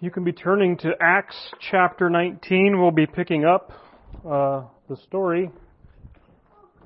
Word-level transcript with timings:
you 0.00 0.10
can 0.10 0.24
be 0.24 0.32
turning 0.32 0.76
to 0.78 0.92
Acts 1.00 1.36
chapter 1.70 2.10
19. 2.10 2.78
We'll 2.78 2.90
be 2.90 3.06
picking 3.06 3.44
up 3.44 3.72
uh, 4.28 4.64
the 4.90 4.96
story. 5.04 5.50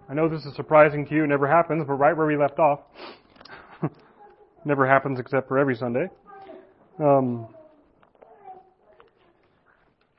I 0.09 0.15
know 0.15 0.29
this 0.29 0.45
is 0.45 0.55
surprising 0.55 1.07
to 1.07 1.15
you, 1.15 1.25
it 1.25 1.29
never 1.29 1.49
happens, 1.49 1.85
but 1.87 1.95
right 1.95 2.17
where 2.17 2.27
we 2.27 2.37
left 2.37 2.59
off. 2.59 2.81
never 4.65 4.87
happens 4.87 5.19
except 5.19 5.49
for 5.49 5.59
every 5.59 5.75
Sunday. 5.75 6.07
Um, 7.01 7.49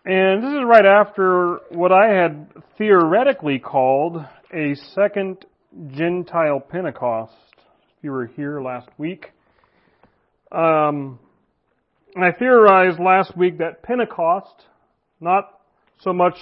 and 0.04 0.44
this 0.44 0.52
is 0.52 0.66
right 0.66 0.86
after 0.86 1.60
what 1.70 1.92
I 1.92 2.08
had 2.08 2.48
theoretically 2.78 3.60
called 3.60 4.18
a 4.54 4.76
second 4.94 5.46
Gentile 5.92 6.60
Pentecost. 6.60 7.34
If 7.98 8.04
you 8.04 8.12
were 8.12 8.28
here 8.28 8.62
last 8.62 8.90
week. 8.98 9.32
Um, 10.52 11.20
I 12.18 12.32
theorized 12.38 13.00
last 13.00 13.38
week 13.38 13.60
that 13.60 13.84
Pentecost, 13.84 14.66
not 15.22 15.62
so 16.02 16.12
much 16.12 16.36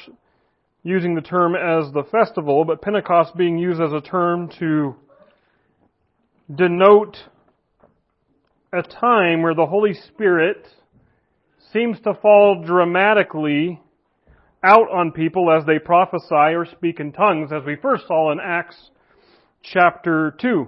using 0.81 1.13
the 1.13 1.21
term 1.21 1.53
as 1.55 1.91
the 1.93 2.03
festival, 2.11 2.65
but 2.65 2.81
Pentecost 2.81 3.37
being 3.37 3.59
used 3.59 3.79
as 3.79 3.93
a 3.93 4.01
term 4.01 4.49
to 4.59 4.95
denote 6.53 7.17
a 8.73 8.81
time 8.81 9.43
where 9.43 9.53
the 9.53 9.67
Holy 9.67 9.93
Spirit 9.93 10.65
seems 11.71 11.99
to 12.01 12.15
fall 12.15 12.63
dramatically 12.65 13.79
out 14.63 14.89
on 14.91 15.11
people 15.11 15.51
as 15.51 15.65
they 15.65 15.77
prophesy 15.77 16.55
or 16.55 16.65
speak 16.65 16.99
in 16.99 17.11
tongues, 17.11 17.51
as 17.51 17.63
we 17.63 17.75
first 17.75 18.07
saw 18.07 18.31
in 18.31 18.39
Acts 18.43 18.89
chapter 19.61 20.35
2. 20.41 20.67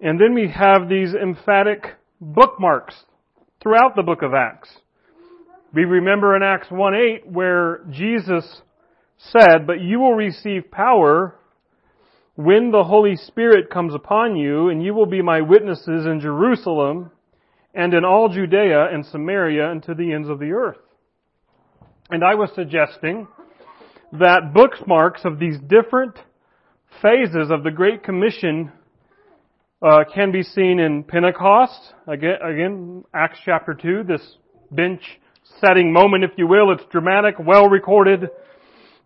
And 0.00 0.20
then 0.20 0.32
we 0.32 0.48
have 0.48 0.88
these 0.88 1.12
emphatic 1.12 1.96
bookmarks 2.20 2.94
throughout 3.66 3.96
the 3.96 4.02
book 4.04 4.22
of 4.22 4.32
Acts. 4.32 4.68
We 5.74 5.82
remember 5.82 6.36
in 6.36 6.42
Acts 6.44 6.68
1-8 6.68 7.26
where 7.26 7.80
Jesus 7.90 8.62
said, 9.18 9.66
but 9.66 9.80
you 9.80 9.98
will 9.98 10.14
receive 10.14 10.70
power 10.70 11.34
when 12.36 12.70
the 12.70 12.84
Holy 12.84 13.16
Spirit 13.16 13.68
comes 13.68 13.92
upon 13.92 14.36
you, 14.36 14.68
and 14.68 14.84
you 14.84 14.94
will 14.94 15.06
be 15.06 15.20
my 15.20 15.40
witnesses 15.40 16.06
in 16.06 16.20
Jerusalem 16.20 17.10
and 17.74 17.92
in 17.92 18.04
all 18.04 18.28
Judea 18.28 18.86
and 18.92 19.04
Samaria 19.04 19.68
and 19.68 19.82
to 19.82 19.94
the 19.94 20.12
ends 20.12 20.28
of 20.28 20.38
the 20.38 20.52
earth. 20.52 20.78
And 22.08 22.22
I 22.22 22.36
was 22.36 22.50
suggesting 22.54 23.26
that 24.12 24.54
bookmarks 24.54 25.22
of 25.24 25.40
these 25.40 25.58
different 25.58 26.14
phases 27.02 27.50
of 27.50 27.64
the 27.64 27.72
Great 27.72 28.04
Commission 28.04 28.70
uh, 29.82 30.04
can 30.14 30.32
be 30.32 30.42
seen 30.42 30.78
in 30.78 31.04
Pentecost. 31.04 31.94
Again, 32.06 32.36
again, 32.42 33.04
Acts 33.14 33.38
chapter 33.44 33.74
2, 33.74 34.04
this 34.06 34.36
bench 34.70 35.02
setting 35.60 35.92
moment, 35.92 36.24
if 36.24 36.30
you 36.36 36.46
will. 36.46 36.72
It's 36.72 36.84
dramatic, 36.90 37.36
well 37.38 37.68
recorded. 37.68 38.28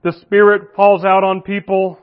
The 0.03 0.13
Spirit 0.23 0.75
falls 0.75 1.05
out 1.05 1.25
on 1.25 1.43
people. 1.43 1.99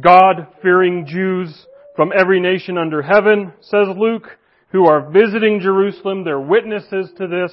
God-fearing 0.00 1.06
Jews 1.06 1.66
from 1.94 2.12
every 2.18 2.40
nation 2.40 2.78
under 2.78 3.02
heaven, 3.02 3.52
says 3.60 3.88
Luke, 3.96 4.38
who 4.70 4.86
are 4.86 5.10
visiting 5.10 5.60
Jerusalem. 5.60 6.24
They're 6.24 6.40
witnesses 6.40 7.10
to 7.18 7.26
this. 7.26 7.52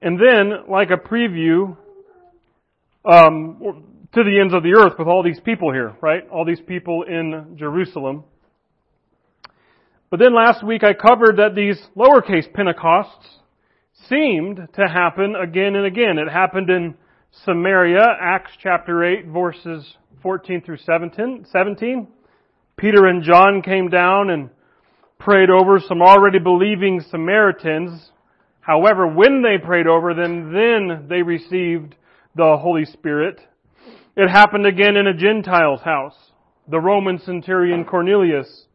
And 0.00 0.18
then, 0.18 0.64
like 0.68 0.90
a 0.90 0.96
preview, 0.96 1.76
um, 3.04 3.84
to 4.14 4.22
the 4.22 4.38
ends 4.40 4.54
of 4.54 4.62
the 4.62 4.74
earth 4.74 4.94
with 4.98 5.08
all 5.08 5.22
these 5.22 5.40
people 5.40 5.72
here, 5.72 5.96
right? 6.00 6.28
All 6.30 6.44
these 6.44 6.60
people 6.60 7.02
in 7.02 7.56
Jerusalem. 7.58 8.24
But 10.12 10.18
then 10.18 10.34
last 10.34 10.62
week 10.62 10.84
I 10.84 10.92
covered 10.92 11.38
that 11.38 11.54
these 11.54 11.80
lowercase 11.96 12.52
Pentecosts 12.52 13.38
seemed 14.10 14.58
to 14.74 14.86
happen 14.86 15.34
again 15.34 15.74
and 15.74 15.86
again. 15.86 16.18
It 16.18 16.30
happened 16.30 16.68
in 16.68 16.96
Samaria, 17.46 18.04
Acts 18.20 18.50
chapter 18.62 19.02
8, 19.02 19.28
verses 19.28 19.96
14 20.22 20.60
through 20.66 20.76
17. 20.76 22.08
Peter 22.76 23.06
and 23.06 23.22
John 23.22 23.62
came 23.62 23.88
down 23.88 24.28
and 24.28 24.50
prayed 25.18 25.48
over 25.48 25.80
some 25.80 26.02
already 26.02 26.38
believing 26.38 27.00
Samaritans. 27.10 28.10
However, 28.60 29.06
when 29.06 29.40
they 29.40 29.56
prayed 29.64 29.86
over 29.86 30.12
them, 30.12 30.52
then 30.52 31.06
they 31.08 31.22
received 31.22 31.94
the 32.36 32.58
Holy 32.60 32.84
Spirit. 32.84 33.40
It 34.14 34.28
happened 34.28 34.66
again 34.66 34.94
in 34.96 35.06
a 35.06 35.16
Gentile's 35.16 35.80
house. 35.80 36.32
The 36.68 36.80
Roman 36.80 37.18
centurion 37.18 37.86
Cornelius 37.86 38.66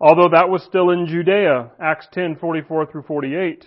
although 0.00 0.28
that 0.32 0.48
was 0.48 0.62
still 0.64 0.90
in 0.90 1.06
Judea, 1.06 1.70
Acts 1.80 2.08
10:44 2.12 2.90
through 2.90 3.02
48. 3.02 3.66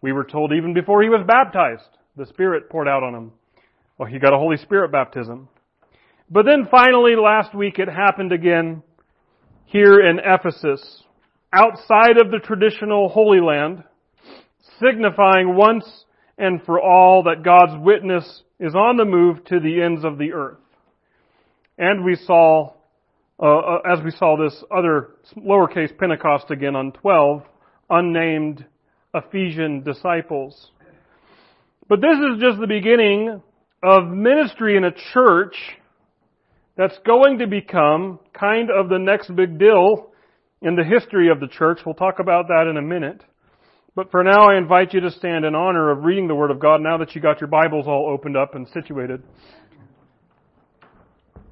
We 0.00 0.12
were 0.12 0.24
told 0.24 0.52
even 0.52 0.74
before 0.74 1.02
he 1.02 1.08
was 1.08 1.26
baptized, 1.26 1.88
the 2.16 2.26
Spirit 2.26 2.70
poured 2.70 2.88
out 2.88 3.02
on 3.02 3.14
him. 3.14 3.32
Well, 3.96 4.08
he 4.08 4.18
got 4.18 4.32
a 4.32 4.38
Holy 4.38 4.56
Spirit 4.56 4.92
baptism. 4.92 5.48
But 6.30 6.44
then 6.44 6.68
finally 6.70 7.16
last 7.16 7.54
week 7.54 7.78
it 7.78 7.88
happened 7.88 8.32
again 8.32 8.82
here 9.64 10.00
in 10.00 10.18
Ephesus, 10.18 11.02
outside 11.52 12.18
of 12.18 12.30
the 12.30 12.38
traditional 12.42 13.08
Holy 13.08 13.40
Land, 13.40 13.82
signifying 14.80 15.56
once 15.56 16.04
and 16.38 16.62
for 16.64 16.80
all 16.80 17.24
that 17.24 17.42
God's 17.42 17.82
witness 17.82 18.42
is 18.60 18.74
on 18.74 18.96
the 18.96 19.04
move 19.04 19.44
to 19.46 19.58
the 19.58 19.82
ends 19.82 20.04
of 20.04 20.18
the 20.18 20.32
earth. 20.32 20.58
And 21.76 22.04
we 22.04 22.14
saw 22.14 22.74
uh, 23.40 23.46
uh, 23.46 23.78
as 23.88 24.02
we 24.04 24.10
saw 24.10 24.36
this 24.36 24.64
other 24.76 25.10
lowercase 25.36 25.96
Pentecost 25.96 26.50
again 26.50 26.74
on 26.74 26.92
12, 26.92 27.42
unnamed 27.88 28.64
Ephesian 29.14 29.82
disciples. 29.82 30.72
But 31.88 32.00
this 32.00 32.18
is 32.18 32.40
just 32.40 32.60
the 32.60 32.66
beginning 32.66 33.40
of 33.82 34.08
ministry 34.08 34.76
in 34.76 34.84
a 34.84 34.90
church 35.12 35.54
that's 36.76 36.98
going 37.06 37.38
to 37.38 37.46
become 37.46 38.18
kind 38.32 38.70
of 38.70 38.88
the 38.88 38.98
next 38.98 39.34
big 39.34 39.58
deal 39.58 40.10
in 40.60 40.74
the 40.74 40.84
history 40.84 41.30
of 41.30 41.40
the 41.40 41.46
church. 41.46 41.78
We'll 41.86 41.94
talk 41.94 42.18
about 42.18 42.48
that 42.48 42.66
in 42.68 42.76
a 42.76 42.82
minute. 42.82 43.22
But 43.94 44.10
for 44.10 44.22
now, 44.22 44.50
I 44.50 44.58
invite 44.58 44.94
you 44.94 45.00
to 45.00 45.10
stand 45.10 45.44
in 45.44 45.54
honor 45.54 45.90
of 45.90 46.04
reading 46.04 46.28
the 46.28 46.34
Word 46.34 46.50
of 46.50 46.60
God 46.60 46.80
now 46.80 46.98
that 46.98 47.14
you 47.14 47.20
got 47.20 47.40
your 47.40 47.48
Bibles 47.48 47.86
all 47.86 48.08
opened 48.12 48.36
up 48.36 48.54
and 48.54 48.66
situated. 48.68 49.22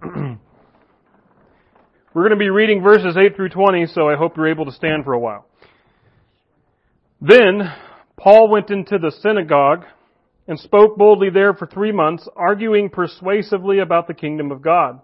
We're 2.17 2.23
going 2.23 2.39
to 2.39 2.43
be 2.43 2.49
reading 2.49 2.83
verses 2.83 3.15
8 3.15 3.37
through 3.37 3.51
20, 3.51 3.89
so 3.89 4.09
I 4.09 4.17
hope 4.17 4.39
you're 4.39 4.49
able 4.49 4.65
to 4.65 4.73
stand 4.73 5.05
for 5.05 5.13
a 5.13 5.19
while. 5.19 5.45
Then 7.21 7.71
Paul 8.17 8.49
went 8.49 8.71
into 8.71 8.97
the 8.97 9.11
synagogue 9.21 9.85
and 10.49 10.59
spoke 10.59 10.97
boldly 10.97 11.29
there 11.29 11.53
for 11.53 11.67
three 11.67 11.93
months, 11.93 12.27
arguing 12.35 12.89
persuasively 12.89 13.81
about 13.81 14.09
the 14.09 14.15
kingdom 14.15 14.51
of 14.51 14.63
God. 14.63 15.03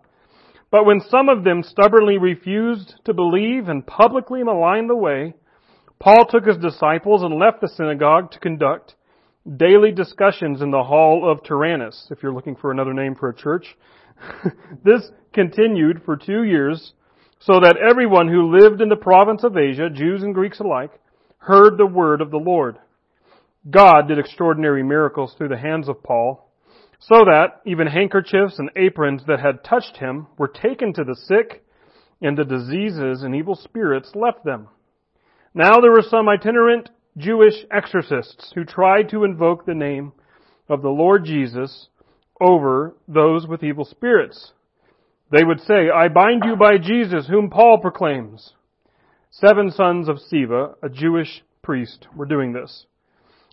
But 0.70 0.86
when 0.86 1.02
some 1.02 1.28
of 1.28 1.44
them 1.44 1.62
stubbornly 1.62 2.16
refused 2.16 2.94
to 3.04 3.12
believe 3.12 3.68
and 3.68 3.86
publicly 3.86 4.42
maligned 4.42 4.88
the 4.88 4.96
way, 4.96 5.34
Paul 5.98 6.24
took 6.24 6.46
his 6.46 6.56
disciples 6.56 7.22
and 7.22 7.38
left 7.38 7.60
the 7.60 7.68
synagogue 7.68 8.30
to 8.30 8.40
conduct 8.40 8.94
daily 9.58 9.92
discussions 9.92 10.62
in 10.62 10.70
the 10.70 10.84
hall 10.84 11.30
of 11.30 11.44
Tyrannus, 11.44 12.08
if 12.10 12.22
you're 12.22 12.32
looking 12.32 12.56
for 12.56 12.70
another 12.70 12.94
name 12.94 13.14
for 13.14 13.28
a 13.28 13.36
church. 13.36 13.76
this 14.82 15.10
continued 15.34 16.00
for 16.06 16.16
two 16.16 16.44
years 16.44 16.94
so 17.44 17.54
that 17.60 17.76
everyone 17.76 18.28
who 18.28 18.56
lived 18.56 18.80
in 18.80 18.88
the 18.88 18.96
province 18.96 19.42
of 19.42 19.56
Asia, 19.56 19.90
Jews 19.90 20.22
and 20.22 20.34
Greeks 20.34 20.60
alike, 20.60 20.92
heard 21.38 21.76
the 21.76 21.86
word 21.86 22.20
of 22.20 22.30
the 22.30 22.38
Lord. 22.38 22.78
God 23.68 24.06
did 24.06 24.18
extraordinary 24.18 24.84
miracles 24.84 25.34
through 25.36 25.48
the 25.48 25.58
hands 25.58 25.88
of 25.88 26.04
Paul, 26.04 26.48
so 27.00 27.24
that 27.24 27.60
even 27.66 27.88
handkerchiefs 27.88 28.60
and 28.60 28.70
aprons 28.76 29.24
that 29.26 29.40
had 29.40 29.64
touched 29.64 29.96
him 29.96 30.28
were 30.38 30.46
taken 30.46 30.92
to 30.92 31.02
the 31.02 31.16
sick, 31.16 31.64
and 32.20 32.38
the 32.38 32.44
diseases 32.44 33.22
and 33.22 33.34
evil 33.34 33.56
spirits 33.56 34.12
left 34.14 34.44
them. 34.44 34.68
Now 35.52 35.80
there 35.80 35.90
were 35.90 36.02
some 36.02 36.28
itinerant 36.28 36.90
Jewish 37.16 37.64
exorcists 37.72 38.52
who 38.54 38.64
tried 38.64 39.08
to 39.10 39.24
invoke 39.24 39.66
the 39.66 39.74
name 39.74 40.12
of 40.68 40.82
the 40.82 40.88
Lord 40.88 41.24
Jesus 41.24 41.88
over 42.40 42.94
those 43.08 43.48
with 43.48 43.64
evil 43.64 43.84
spirits. 43.84 44.52
They 45.32 45.42
would 45.42 45.60
say, 45.60 45.88
I 45.88 46.08
bind 46.08 46.44
you 46.44 46.56
by 46.56 46.76
Jesus, 46.76 47.26
whom 47.26 47.48
Paul 47.48 47.78
proclaims. 47.78 48.52
Seven 49.30 49.70
sons 49.70 50.06
of 50.06 50.18
Sceva, 50.18 50.74
a 50.82 50.90
Jewish 50.90 51.42
priest, 51.62 52.06
were 52.14 52.26
doing 52.26 52.52
this. 52.52 52.84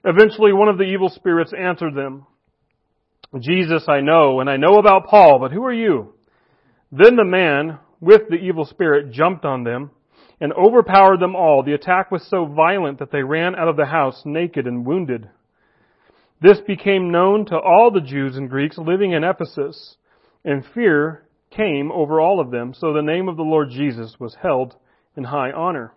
Eventually, 0.03 0.51
one 0.51 0.67
of 0.67 0.77
the 0.77 0.83
evil 0.83 1.07
spirits 1.07 1.53
answered 1.57 1.95
them, 1.95 2.25
Jesus 3.39 3.85
I 3.87 4.01
know, 4.01 4.41
and 4.41 4.49
I 4.49 4.57
know 4.57 4.77
about 4.77 5.07
Paul, 5.07 5.39
but 5.39 5.53
who 5.53 5.63
are 5.63 5.73
you? 5.73 6.13
Then 6.91 7.15
the 7.15 7.23
man 7.23 7.79
with 8.01 8.23
the 8.29 8.35
evil 8.35 8.65
spirit 8.65 9.11
jumped 9.11 9.45
on 9.45 9.63
them 9.63 9.91
and 10.41 10.51
overpowered 10.51 11.21
them 11.21 11.35
all. 11.35 11.63
The 11.63 11.73
attack 11.73 12.11
was 12.11 12.27
so 12.27 12.45
violent 12.45 12.99
that 12.99 13.11
they 13.11 13.23
ran 13.23 13.55
out 13.55 13.69
of 13.69 13.77
the 13.77 13.85
house 13.85 14.23
naked 14.25 14.67
and 14.67 14.85
wounded. 14.85 15.29
This 16.41 16.59
became 16.59 17.11
known 17.11 17.45
to 17.45 17.57
all 17.57 17.89
the 17.91 18.01
Jews 18.01 18.35
and 18.35 18.49
Greeks 18.49 18.77
living 18.77 19.11
in 19.13 19.23
Ephesus, 19.23 19.95
and 20.43 20.65
fear 20.73 21.23
came 21.51 21.91
over 21.91 22.19
all 22.19 22.39
of 22.39 22.51
them, 22.51 22.73
so 22.73 22.93
the 22.93 23.01
name 23.01 23.27
of 23.27 23.37
the 23.37 23.43
Lord 23.43 23.69
Jesus 23.69 24.19
was 24.19 24.35
held 24.41 24.75
in 25.15 25.25
high 25.25 25.51
honor. 25.51 25.93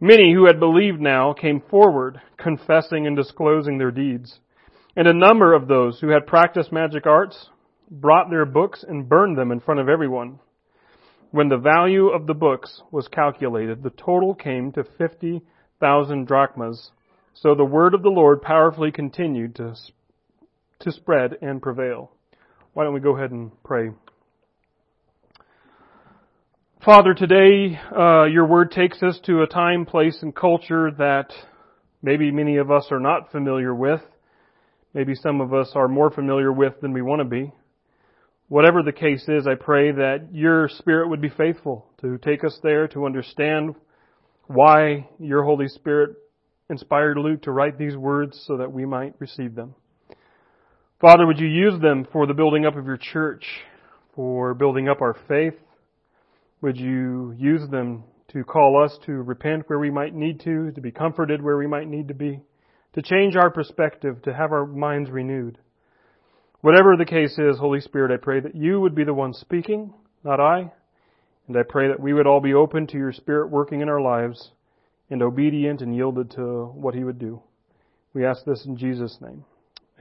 Many 0.00 0.32
who 0.32 0.46
had 0.46 0.58
believed 0.58 1.00
now 1.00 1.34
came 1.34 1.60
forward, 1.60 2.20
confessing 2.38 3.06
and 3.06 3.16
disclosing 3.16 3.78
their 3.78 3.90
deeds. 3.90 4.40
And 4.96 5.06
a 5.06 5.12
number 5.12 5.54
of 5.54 5.68
those 5.68 6.00
who 6.00 6.08
had 6.08 6.26
practiced 6.26 6.72
magic 6.72 7.06
arts 7.06 7.50
brought 7.90 8.30
their 8.30 8.46
books 8.46 8.84
and 8.86 9.08
burned 9.08 9.36
them 9.36 9.52
in 9.52 9.60
front 9.60 9.80
of 9.80 9.88
everyone. 9.88 10.38
When 11.32 11.48
the 11.48 11.58
value 11.58 12.08
of 12.08 12.26
the 12.26 12.34
books 12.34 12.82
was 12.90 13.08
calculated, 13.08 13.82
the 13.82 13.90
total 13.90 14.34
came 14.34 14.72
to 14.72 14.84
50,000 14.84 16.26
drachmas. 16.26 16.90
So 17.34 17.54
the 17.54 17.64
word 17.64 17.94
of 17.94 18.02
the 18.02 18.08
Lord 18.08 18.42
powerfully 18.42 18.90
continued 18.90 19.54
to, 19.56 19.74
to 20.80 20.92
spread 20.92 21.36
and 21.40 21.62
prevail. 21.62 22.10
Why 22.72 22.84
don't 22.84 22.94
we 22.94 23.00
go 23.00 23.16
ahead 23.16 23.30
and 23.30 23.50
pray? 23.62 23.90
Father, 26.82 27.12
today 27.12 27.78
uh, 27.94 28.24
your 28.24 28.46
word 28.46 28.70
takes 28.70 29.02
us 29.02 29.20
to 29.24 29.42
a 29.42 29.46
time, 29.46 29.84
place, 29.84 30.16
and 30.22 30.34
culture 30.34 30.90
that 30.96 31.30
maybe 32.02 32.30
many 32.30 32.56
of 32.56 32.70
us 32.70 32.86
are 32.90 32.98
not 32.98 33.30
familiar 33.30 33.74
with. 33.74 34.00
Maybe 34.94 35.14
some 35.14 35.42
of 35.42 35.52
us 35.52 35.72
are 35.74 35.88
more 35.88 36.10
familiar 36.10 36.50
with 36.50 36.80
than 36.80 36.94
we 36.94 37.02
want 37.02 37.20
to 37.20 37.26
be. 37.26 37.52
Whatever 38.48 38.82
the 38.82 38.92
case 38.92 39.28
is, 39.28 39.46
I 39.46 39.56
pray 39.56 39.92
that 39.92 40.28
your 40.32 40.70
Spirit 40.70 41.10
would 41.10 41.20
be 41.20 41.28
faithful 41.28 41.84
to 42.00 42.16
take 42.16 42.44
us 42.44 42.58
there 42.62 42.88
to 42.88 43.04
understand 43.04 43.74
why 44.46 45.06
your 45.18 45.44
Holy 45.44 45.68
Spirit 45.68 46.16
inspired 46.70 47.18
Luke 47.18 47.42
to 47.42 47.52
write 47.52 47.76
these 47.76 47.94
words 47.94 48.42
so 48.46 48.56
that 48.56 48.72
we 48.72 48.86
might 48.86 49.12
receive 49.18 49.54
them. 49.54 49.74
Father, 50.98 51.26
would 51.26 51.40
you 51.40 51.46
use 51.46 51.78
them 51.82 52.08
for 52.10 52.26
the 52.26 52.32
building 52.32 52.64
up 52.64 52.74
of 52.74 52.86
your 52.86 52.96
church, 52.96 53.44
for 54.14 54.54
building 54.54 54.88
up 54.88 55.02
our 55.02 55.18
faith, 55.28 55.56
would 56.62 56.76
you 56.76 57.34
use 57.38 57.68
them 57.70 58.04
to 58.32 58.44
call 58.44 58.82
us 58.82 58.96
to 59.06 59.12
repent 59.12 59.64
where 59.68 59.78
we 59.78 59.90
might 59.90 60.14
need 60.14 60.40
to, 60.40 60.70
to 60.72 60.80
be 60.80 60.90
comforted 60.90 61.42
where 61.42 61.56
we 61.56 61.66
might 61.66 61.88
need 61.88 62.08
to 62.08 62.14
be, 62.14 62.40
to 62.94 63.02
change 63.02 63.36
our 63.36 63.50
perspective, 63.50 64.22
to 64.22 64.34
have 64.34 64.52
our 64.52 64.66
minds 64.66 65.10
renewed? 65.10 65.58
Whatever 66.60 66.96
the 66.96 67.06
case 67.06 67.38
is, 67.38 67.58
Holy 67.58 67.80
Spirit, 67.80 68.12
I 68.12 68.22
pray 68.22 68.40
that 68.40 68.54
you 68.54 68.80
would 68.80 68.94
be 68.94 69.04
the 69.04 69.14
one 69.14 69.32
speaking, 69.32 69.94
not 70.22 70.40
I. 70.40 70.70
And 71.48 71.56
I 71.56 71.62
pray 71.68 71.88
that 71.88 71.98
we 71.98 72.12
would 72.12 72.26
all 72.26 72.40
be 72.40 72.54
open 72.54 72.86
to 72.88 72.98
your 72.98 73.12
Spirit 73.12 73.50
working 73.50 73.80
in 73.80 73.88
our 73.88 74.00
lives 74.00 74.50
and 75.08 75.22
obedient 75.22 75.80
and 75.80 75.96
yielded 75.96 76.30
to 76.32 76.66
what 76.66 76.94
He 76.94 77.02
would 77.02 77.18
do. 77.18 77.42
We 78.12 78.24
ask 78.24 78.44
this 78.44 78.64
in 78.66 78.76
Jesus' 78.76 79.18
name. 79.20 79.44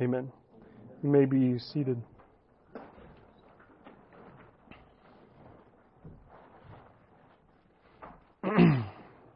Amen. 0.01 0.31
You 1.01 1.09
may 1.09 1.25
be 1.25 1.57
seated. 1.57 2.01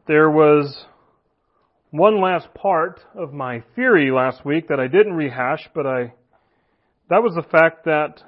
There 0.07 0.29
was 0.29 0.85
one 1.91 2.19
last 2.19 2.53
part 2.53 2.99
of 3.15 3.31
my 3.31 3.63
theory 3.75 4.11
last 4.11 4.45
week 4.45 4.67
that 4.67 4.79
I 4.79 4.87
didn't 4.87 5.13
rehash, 5.13 5.69
but 5.73 5.85
I 5.85 6.13
that 7.09 7.21
was 7.21 7.35
the 7.35 7.49
fact 7.49 7.85
that 7.85 8.21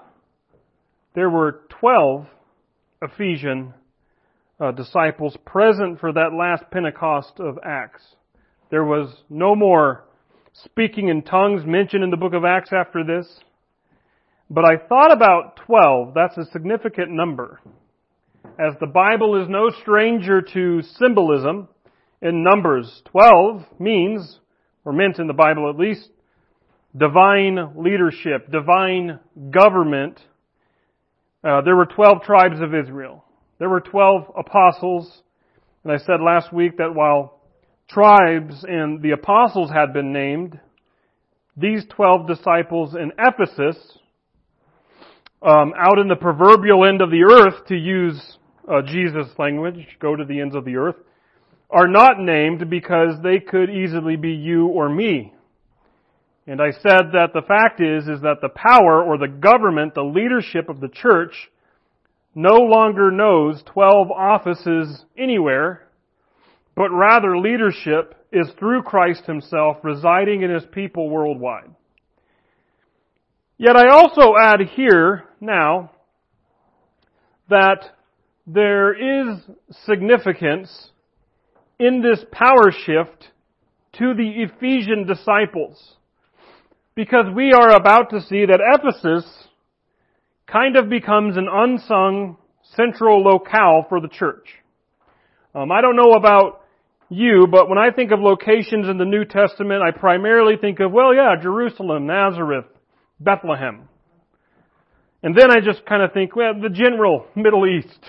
there 1.16 1.30
were 1.30 1.62
12 1.80 2.28
Ephesian 3.02 3.74
uh, 4.60 4.72
disciples 4.72 5.36
present 5.46 6.00
for 6.00 6.14
that 6.14 6.34
last 6.38 6.70
Pentecost 6.72 7.40
of 7.40 7.58
Acts. 7.64 8.04
There 8.70 8.84
was 8.84 9.14
no 9.30 9.56
more 9.56 10.06
speaking 10.54 11.10
in 11.10 11.24
tongues 11.24 11.66
mentioned 11.66 12.04
in 12.04 12.10
the 12.10 12.18
book 12.18 12.34
of 12.34 12.46
Acts 12.46 12.72
after 12.72 13.04
this. 13.04 13.28
But 14.50 14.66
I 14.66 14.78
thought 14.78 15.12
about 15.12 15.60
12. 15.66 16.14
That's 16.14 16.38
a 16.38 16.52
significant 16.52 17.12
number 17.12 17.60
as 18.60 18.74
the 18.80 18.88
Bible 18.88 19.42
is 19.42 19.50
no 19.50 19.70
stranger 19.82 20.42
to 20.42 20.82
symbolism, 20.82 21.68
in 22.22 22.44
Numbers 22.44 23.02
12 23.06 23.66
means, 23.80 24.40
or 24.84 24.94
meant 24.94 25.20
in 25.20 25.28
the 25.28 25.34
Bible 25.34 25.70
at 25.70 25.80
least, 25.80 26.10
divine 26.98 27.74
leadership, 27.76 28.52
divine 28.52 29.20
government. 29.52 30.20
Uh, 31.44 31.62
there 31.62 31.76
were 31.76 31.86
12 31.86 32.24
tribes 32.24 32.60
of 32.62 32.74
Israel. 32.74 33.24
There 33.60 33.70
were 33.70 33.82
12 33.82 34.32
apostles. 34.38 35.22
And 35.84 35.94
I 35.94 35.98
said 35.98 36.22
last 36.22 36.52
week 36.52 36.78
that 36.78 36.96
while 36.96 37.42
tribes 37.90 38.66
and 38.68 39.02
the 39.02 39.12
apostles 39.12 39.70
had 39.70 39.94
been 39.94 40.12
named, 40.12 40.60
these 41.56 41.86
12 41.96 42.28
disciples 42.28 42.96
in 42.96 43.12
Ephesus, 43.20 43.78
um, 45.42 45.74
out 45.78 46.00
in 46.00 46.08
the 46.08 46.16
proverbial 46.16 46.86
end 46.86 47.02
of 47.02 47.12
the 47.12 47.24
earth, 47.24 47.68
to 47.68 47.76
use 47.76 48.38
uh, 48.68 48.82
Jesus 48.82 49.28
language, 49.38 49.88
go 50.00 50.16
to 50.16 50.26
the 50.26 50.40
ends 50.40 50.56
of 50.56 50.66
the 50.66 50.76
earth, 50.76 50.96
are 51.70 51.88
not 51.88 52.20
named 52.20 52.70
because 52.70 53.16
they 53.24 53.40
could 53.40 53.70
easily 53.70 54.16
be 54.16 54.32
you 54.32 54.68
or 54.68 54.90
me. 54.90 55.34
And 56.48 56.62
I 56.62 56.72
said 56.72 57.12
that 57.14 57.32
the 57.34 57.42
fact 57.42 57.82
is, 57.82 58.08
is 58.08 58.22
that 58.22 58.38
the 58.42 58.50
power 58.50 59.04
or 59.04 59.18
the 59.18 59.28
government, 59.28 59.96
the 59.96 60.04
leadership 60.04 60.70
of 60.70 60.80
the 60.80 60.90
church, 60.90 61.34
no 62.36 62.56
longer 62.56 63.10
knows 63.10 63.64
12 63.74 64.12
offices 64.12 65.06
anywhere, 65.18 65.88
but 66.76 66.90
rather 66.92 67.38
leadership 67.38 68.14
is 68.32 68.48
through 68.60 68.84
Christ 68.84 69.26
himself 69.26 69.78
residing 69.84 70.44
in 70.44 70.54
his 70.54 70.66
people 70.72 71.10
worldwide. 71.10 71.74
Yet 73.58 73.78
I 73.78 73.88
also 73.88 74.34
add 74.40 74.60
here 74.76 75.24
now 75.40 75.92
that 77.50 77.95
there 78.48 78.94
is 78.94 79.40
significance 79.86 80.90
in 81.80 82.02
this 82.02 82.24
power 82.32 82.72
shift 82.72 83.32
to 83.94 84.14
the 84.14 84.44
Ephesian 84.44 85.06
disciples. 85.08 85.96
Because 86.96 87.26
we 87.36 87.52
are 87.52 87.72
about 87.72 88.12
to 88.12 88.22
see 88.22 88.46
that 88.46 88.62
Ephesus 88.62 89.26
kind 90.48 90.78
of 90.78 90.90
becomes 90.90 91.38
an 91.38 91.48
unsung 91.52 92.38
central 92.76 93.22
locale 93.22 93.86
for 93.90 94.00
the 94.00 94.08
church. 94.08 94.48
Um, 95.54 95.72
I 95.72 95.82
don't 95.82 95.96
know 95.96 96.14
about 96.14 96.62
you, 97.10 97.48
but 97.50 97.70
when 97.70 97.78
I 97.78 97.92
think 97.92 98.12
of 98.12 98.20
locations 98.20 98.88
in 98.88 98.98
the 98.98 99.06
New 99.06 99.26
Testament, 99.26 99.82
I 99.82 99.98
primarily 99.98 100.56
think 100.60 100.80
of, 100.80 100.92
well, 100.92 101.14
yeah, 101.14 101.36
Jerusalem, 101.42 102.06
Nazareth, 102.06 102.66
Bethlehem. 103.20 103.90
And 105.24 105.36
then 105.36 105.52
I 105.52 105.60
just 105.60 105.86
kind 105.86 106.04
of 106.04 106.14
think, 106.14 106.36
well, 106.36 106.54
the 106.60 106.70
general 106.70 107.26
Middle 107.36 107.66
East. 107.66 108.00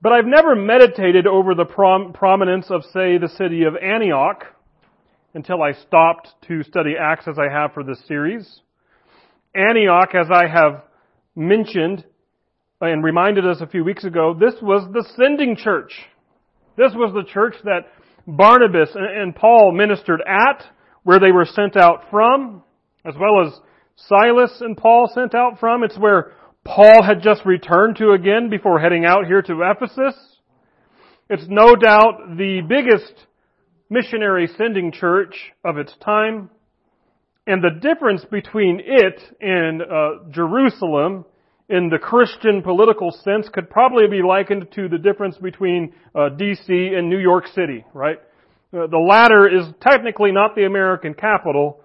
But 0.00 0.12
I've 0.12 0.26
never 0.26 0.54
meditated 0.54 1.26
over 1.26 1.54
the 1.54 1.64
prom- 1.64 2.12
prominence 2.12 2.66
of, 2.70 2.84
say, 2.84 3.18
the 3.18 3.32
city 3.36 3.64
of 3.64 3.76
Antioch 3.76 4.44
until 5.34 5.62
I 5.62 5.72
stopped 5.72 6.28
to 6.48 6.62
study 6.62 6.94
Acts 7.00 7.28
as 7.28 7.38
I 7.38 7.52
have 7.52 7.72
for 7.72 7.82
this 7.82 8.00
series. 8.06 8.60
Antioch, 9.54 10.14
as 10.14 10.28
I 10.30 10.46
have 10.46 10.82
mentioned 11.34 12.04
and 12.80 13.02
reminded 13.02 13.46
us 13.46 13.60
a 13.60 13.66
few 13.66 13.84
weeks 13.84 14.04
ago, 14.04 14.34
this 14.38 14.54
was 14.60 14.86
the 14.92 15.06
sending 15.16 15.56
church. 15.56 15.92
This 16.76 16.92
was 16.94 17.14
the 17.14 17.30
church 17.30 17.54
that 17.64 17.86
Barnabas 18.26 18.90
and 18.94 19.34
Paul 19.34 19.72
ministered 19.72 20.20
at, 20.26 20.64
where 21.04 21.18
they 21.18 21.32
were 21.32 21.46
sent 21.46 21.76
out 21.76 22.04
from, 22.10 22.62
as 23.04 23.14
well 23.18 23.46
as 23.46 23.58
Silas 23.96 24.60
and 24.60 24.76
Paul 24.76 25.10
sent 25.14 25.34
out 25.34 25.58
from. 25.58 25.84
It's 25.84 25.98
where 25.98 26.32
Paul 26.66 27.04
had 27.04 27.22
just 27.22 27.44
returned 27.44 27.96
to 27.96 28.10
again 28.10 28.50
before 28.50 28.80
heading 28.80 29.04
out 29.04 29.26
here 29.26 29.40
to 29.40 29.62
Ephesus. 29.62 30.14
It's 31.30 31.46
no 31.48 31.76
doubt 31.76 32.36
the 32.36 32.60
biggest 32.68 33.26
missionary 33.88 34.48
sending 34.58 34.90
church 34.90 35.52
of 35.64 35.78
its 35.78 35.94
time. 36.04 36.50
And 37.46 37.62
the 37.62 37.78
difference 37.80 38.24
between 38.24 38.80
it 38.84 39.20
and 39.40 39.80
uh, 39.80 40.30
Jerusalem 40.32 41.24
in 41.68 41.88
the 41.88 41.98
Christian 41.98 42.62
political 42.62 43.12
sense 43.12 43.48
could 43.48 43.70
probably 43.70 44.08
be 44.08 44.22
likened 44.22 44.66
to 44.74 44.88
the 44.88 44.98
difference 44.98 45.36
between 45.38 45.92
uh, 46.16 46.30
D.C. 46.30 46.72
and 46.96 47.08
New 47.08 47.18
York 47.18 47.46
City, 47.54 47.84
right? 47.94 48.18
Uh, 48.72 48.88
the 48.88 48.98
latter 48.98 49.48
is 49.48 49.72
technically 49.80 50.32
not 50.32 50.56
the 50.56 50.64
American 50.64 51.14
capital, 51.14 51.80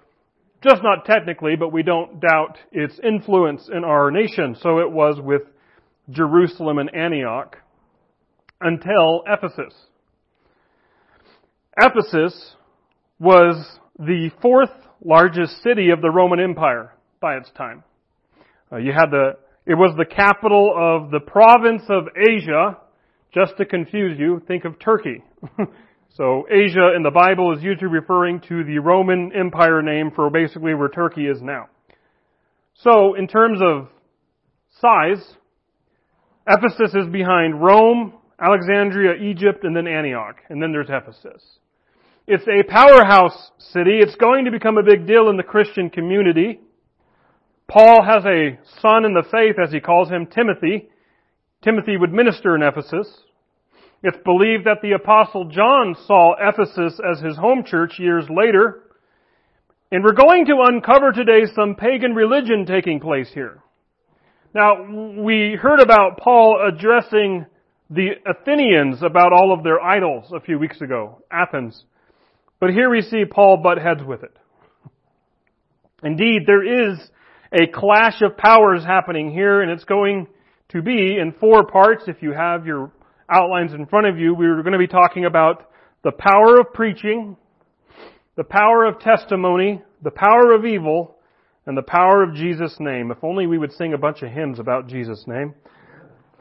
just 0.63 0.84
not 0.84 1.06
technically, 1.06 1.56
but 1.56 1.72
we 1.72 1.84
don't 1.84 2.20
doubt 2.20 2.58
its 2.72 3.00
influence 3.03 3.70
in 3.74 3.84
our 3.84 4.12
nation. 4.12 4.56
So 4.62 4.80
it 4.80 4.91
was 4.91 5.20
with 5.22 5.41
Jerusalem 6.10 6.77
and 6.77 6.94
Antioch 6.94 7.58
until 8.60 9.24
Ephesus. 9.27 9.74
Ephesus 11.77 12.56
was 13.20 13.80
the 13.98 14.30
fourth 14.41 14.70
largest 15.03 15.63
city 15.63 15.89
of 15.89 16.01
the 16.01 16.10
Roman 16.10 16.39
Empire 16.39 16.94
by 17.20 17.38
its 17.38 17.50
time. 17.58 17.84
Uh, 18.72 18.77
you 18.77 18.91
had 18.91 19.10
the, 19.10 19.38
it 19.65 19.75
was 19.75 19.96
the 19.98 20.06
capital 20.06 20.74
of 20.75 21.12
the 21.12 21.20
province 21.20 21.84
of 21.89 22.03
Asia. 22.15 22.77
Just 23.34 23.58
to 23.58 23.65
confuse 23.65 24.20
you, 24.20 24.41
think 24.48 24.65
of 24.65 24.77
Turkey. 24.80 25.24
So 26.15 26.46
Asia 26.51 26.94
in 26.96 27.03
the 27.03 27.12
Bible 27.12 27.56
is 27.56 27.63
usually 27.63 27.88
referring 27.88 28.41
to 28.50 28.65
the 28.65 28.80
Roman 28.80 29.32
Empire 29.34 29.82
name 29.82 30.12
for 30.13 30.30
basically 30.30 30.74
where 30.74 30.89
Turkey 30.89 31.25
is 31.25 31.41
now. 31.41 31.70
So 32.74 33.13
in 33.15 33.27
terms 33.27 33.60
of 33.62 33.88
size, 34.82 35.36
Ephesus 36.46 36.94
is 36.96 37.08
behind 37.12 37.62
Rome, 37.62 38.13
Alexandria, 38.39 39.13
Egypt, 39.24 39.63
and 39.63 39.75
then 39.75 39.88
Antioch, 39.88 40.36
and 40.50 40.62
then 40.62 40.74
there's 40.74 40.89
Ephesus. 40.89 41.41
It's 42.27 42.46
a 42.48 42.70
powerhouse 42.70 43.51
city. 43.58 44.00
It's 44.00 44.15
going 44.15 44.46
to 44.46 44.51
become 44.51 44.77
a 44.77 44.84
big 44.84 45.08
deal 45.08 45.30
in 45.30 45.38
the 45.38 45.44
Christian 45.44 45.89
community. 45.89 46.60
Paul 47.68 48.03
has 48.03 48.25
a 48.25 48.60
son 48.82 49.06
in 49.06 49.13
the 49.13 49.24
faith, 49.32 49.56
as 49.63 49.72
he 49.72 49.80
calls 49.80 50.10
him, 50.10 50.25
Timothy. 50.25 50.89
Timothy 51.63 51.96
would 51.96 52.12
minister 52.12 52.56
in 52.56 52.63
Ephesus. 52.63 53.08
It's 54.03 54.17
believed 54.25 54.65
that 54.65 54.81
the 54.81 54.93
apostle 54.93 55.46
John 55.46 55.96
saw 56.08 56.34
Ephesus 56.39 57.00
as 57.00 57.20
his 57.20 57.38
home 57.38 57.63
church 57.65 58.00
years 58.00 58.25
later. 58.29 58.84
And 59.91 60.03
we're 60.03 60.13
going 60.13 60.46
to 60.46 60.63
uncover 60.65 61.12
today 61.12 61.41
some 61.53 61.75
pagan 61.75 62.15
religion 62.15 62.65
taking 62.65 63.00
place 63.00 63.29
here. 63.34 63.62
Now, 64.55 65.22
we 65.22 65.58
heard 65.62 65.79
about 65.79 66.17
Paul 66.17 66.60
addressing 66.67 67.46
the 67.89 68.12
Athenians 68.25 69.03
about 69.03 69.34
all 69.34 69.53
of 69.53 69.63
their 69.63 69.81
idols 69.81 70.31
a 70.34 70.39
few 70.39 70.58
weeks 70.58 70.81
ago, 70.81 71.22
Athens. 71.31 71.86
But 72.60 72.72
here 72.72 72.89
we 72.89 73.01
see 73.01 73.25
Paul 73.25 73.58
butt 73.58 73.77
heads 73.77 74.01
with 74.03 74.24
it. 74.24 74.36
Indeed, 76.03 76.43
there 76.48 76.91
is 76.91 77.00
a 77.53 77.67
clash 77.67 78.22
of 78.22 78.38
powers 78.38 78.84
happening 78.84 79.31
here, 79.31 79.62
and 79.62 79.70
it's 79.70 79.84
going 79.84 80.27
to 80.70 80.81
be 80.81 81.17
in 81.20 81.34
four 81.39 81.65
parts. 81.67 82.05
If 82.08 82.22
you 82.22 82.31
have 82.31 82.65
your 82.65 82.91
outlines 83.31 83.73
in 83.73 83.85
front 83.85 84.07
of 84.07 84.17
you, 84.17 84.33
we're 84.33 84.61
going 84.61 84.73
to 84.73 84.79
be 84.79 84.88
talking 84.88 85.25
about 85.25 85.69
the 86.03 86.11
power 86.11 86.59
of 86.59 86.73
preaching, 86.73 87.38
the 88.35 88.43
power 88.43 88.85
of 88.85 89.00
testimony, 89.00 89.81
the 90.03 90.11
power 90.11 90.53
of 90.53 90.65
evil, 90.65 91.17
and 91.65 91.77
the 91.77 91.83
power 91.83 92.23
of 92.23 92.33
Jesus' 92.33 92.77
name. 92.79 93.11
If 93.11 93.23
only 93.23 93.47
we 93.47 93.57
would 93.57 93.71
sing 93.71 93.93
a 93.93 93.97
bunch 93.97 94.21
of 94.21 94.31
hymns 94.31 94.59
about 94.59 94.88
Jesus' 94.88 95.25
name. 95.27 95.53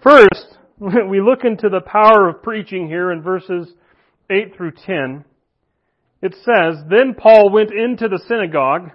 First, 0.02 0.58
we 0.78 1.20
look 1.20 1.44
into 1.44 1.68
the 1.68 1.82
power 1.82 2.28
of 2.28 2.42
preaching 2.42 2.88
here 2.88 3.12
in 3.12 3.22
verses 3.22 3.72
8 4.30 4.56
through 4.56 4.72
10. 4.86 5.24
It 6.22 6.34
says, 6.34 6.82
Then 6.88 7.14
Paul 7.16 7.50
went 7.50 7.70
into 7.72 8.08
the 8.08 8.22
synagogue 8.26 8.90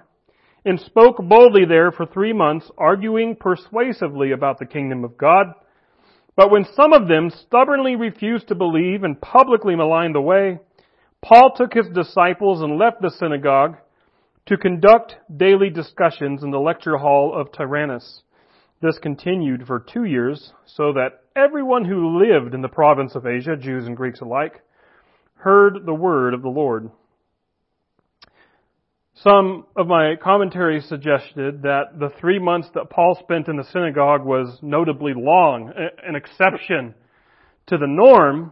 and 0.66 0.80
spoke 0.80 1.18
boldly 1.20 1.66
there 1.66 1.92
for 1.92 2.06
three 2.06 2.34
months, 2.34 2.72
arguing 2.78 3.36
persuasively 3.36 4.32
about 4.32 4.58
the 4.58 4.66
kingdom 4.66 5.04
of 5.04 5.18
God. 5.18 5.48
But 6.36 6.52
when 6.52 6.66
some 6.66 6.92
of 6.92 7.08
them 7.08 7.30
stubbornly 7.30 7.96
refused 7.96 8.48
to 8.50 8.56
believe 8.56 9.04
and 9.04 9.20
publicly 9.22 9.76
maligned 9.76 10.16
the 10.16 10.22
way, 10.22 10.60
Paul 11.22 11.54
took 11.56 11.74
his 11.74 11.88
disciples 11.90 12.62
and 12.62 12.78
left 12.78 13.02
the 13.02 13.10
synagogue 13.10 13.78
to 14.48 14.58
conduct 14.58 15.16
daily 15.36 15.70
discussions 15.70 16.44
in 16.44 16.52
the 16.52 16.60
lecture 16.60 16.98
hall 16.98 17.34
of 17.34 17.52
Tyrannus. 17.52 18.22
This 18.82 19.00
continued 19.00 19.66
for 19.66 19.80
two 19.80 20.04
years, 20.04 20.54
so 20.66 20.94
that 20.94 21.22
everyone 21.36 21.86
who 21.86 22.20
lived 22.20 22.54
in 22.54 22.62
the 22.62 22.68
province 22.68 23.16
of 23.16 23.26
Asia, 23.26 23.56
Jews 23.56 23.88
and 23.88 23.96
Greeks 23.96 24.20
alike, 24.20 24.62
heard 25.36 25.86
the 25.86 25.94
word 25.94 26.34
of 26.34 26.42
the 26.42 26.50
Lord. 26.50 26.92
Some 29.24 29.66
of 29.78 29.88
my 29.88 30.16
commentaries 30.22 30.86
suggested 30.90 31.62
that 31.62 31.98
the 32.00 32.12
three 32.20 32.38
months 32.38 32.68
that 32.76 32.90
Paul 32.90 33.18
spent 33.24 33.48
in 33.48 33.56
the 33.56 33.64
synagogue 33.64 34.26
was 34.26 34.60
notably 34.62 35.14
long, 35.16 35.72
an 36.04 36.16
exception 36.16 36.94
to 37.68 37.78
the 37.78 37.88
norm, 37.88 38.52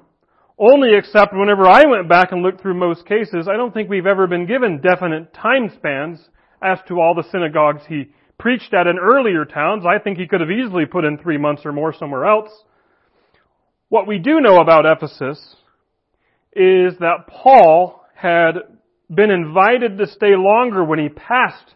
only 0.58 0.96
except 0.96 1.34
whenever 1.34 1.67
I 1.67 1.86
went 1.86 2.08
back 2.08 2.32
and 2.32 2.41
looked 2.41 2.62
through 2.62 2.75
most 2.75 3.05
cases, 3.05 3.50
I 3.50 3.58
don't 3.58 3.74
think 3.74 3.89
we've 3.89 4.05
ever 4.05 4.25
been 4.25 4.48
given 4.48 4.79
definite 4.79 5.34
time 5.34 5.70
spans 5.75 6.29
as 6.62 6.79
to 6.88 7.01
all 7.01 7.13
the 7.13 7.29
synagogues 7.29 7.84
he 7.89 8.12
preached 8.39 8.74
at 8.74 8.88
in 8.88 8.98
earlier 8.98 9.43
towns. 9.43 9.84
I 9.86 10.00
think 10.00 10.17
he 10.17 10.27
could 10.27 10.39
have 10.39 10.50
easily 10.50 10.86
put 10.86 11.03
in 11.03 11.17
three 11.17 11.38
months 11.38 11.65
or 11.65 11.74
more 11.74 11.93
somewhere 11.93 12.25
else. 12.25 12.51
What 13.89 14.08
we 14.08 14.17
do 14.17 14.39
know 14.39 14.62
about 14.62 14.86
Ephesus 14.86 15.58
is 16.53 16.98
that 17.00 17.27
Paul 17.27 18.05
had 18.15 18.55
been 19.10 19.31
invited 19.31 19.98
to 19.98 20.07
stay 20.07 20.36
longer 20.36 20.83
when 20.83 21.00
he 21.00 21.10
passed 21.10 21.75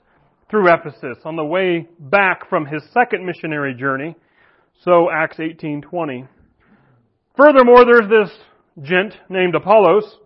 through 0.49 0.73
Ephesus 0.73 1.17
on 1.25 1.35
the 1.35 1.43
way 1.43 1.87
back 1.99 2.49
from 2.49 2.65
his 2.65 2.81
second 2.93 3.25
missionary 3.25 3.73
journey. 3.73 4.15
So 4.83 5.09
Acts 5.11 5.37
18:20. 5.37 6.27
Furthermore, 7.35 7.85
there's 7.85 8.09
this 8.09 8.39
gent 8.81 9.13
named 9.29 9.55
Apollos 9.55 10.19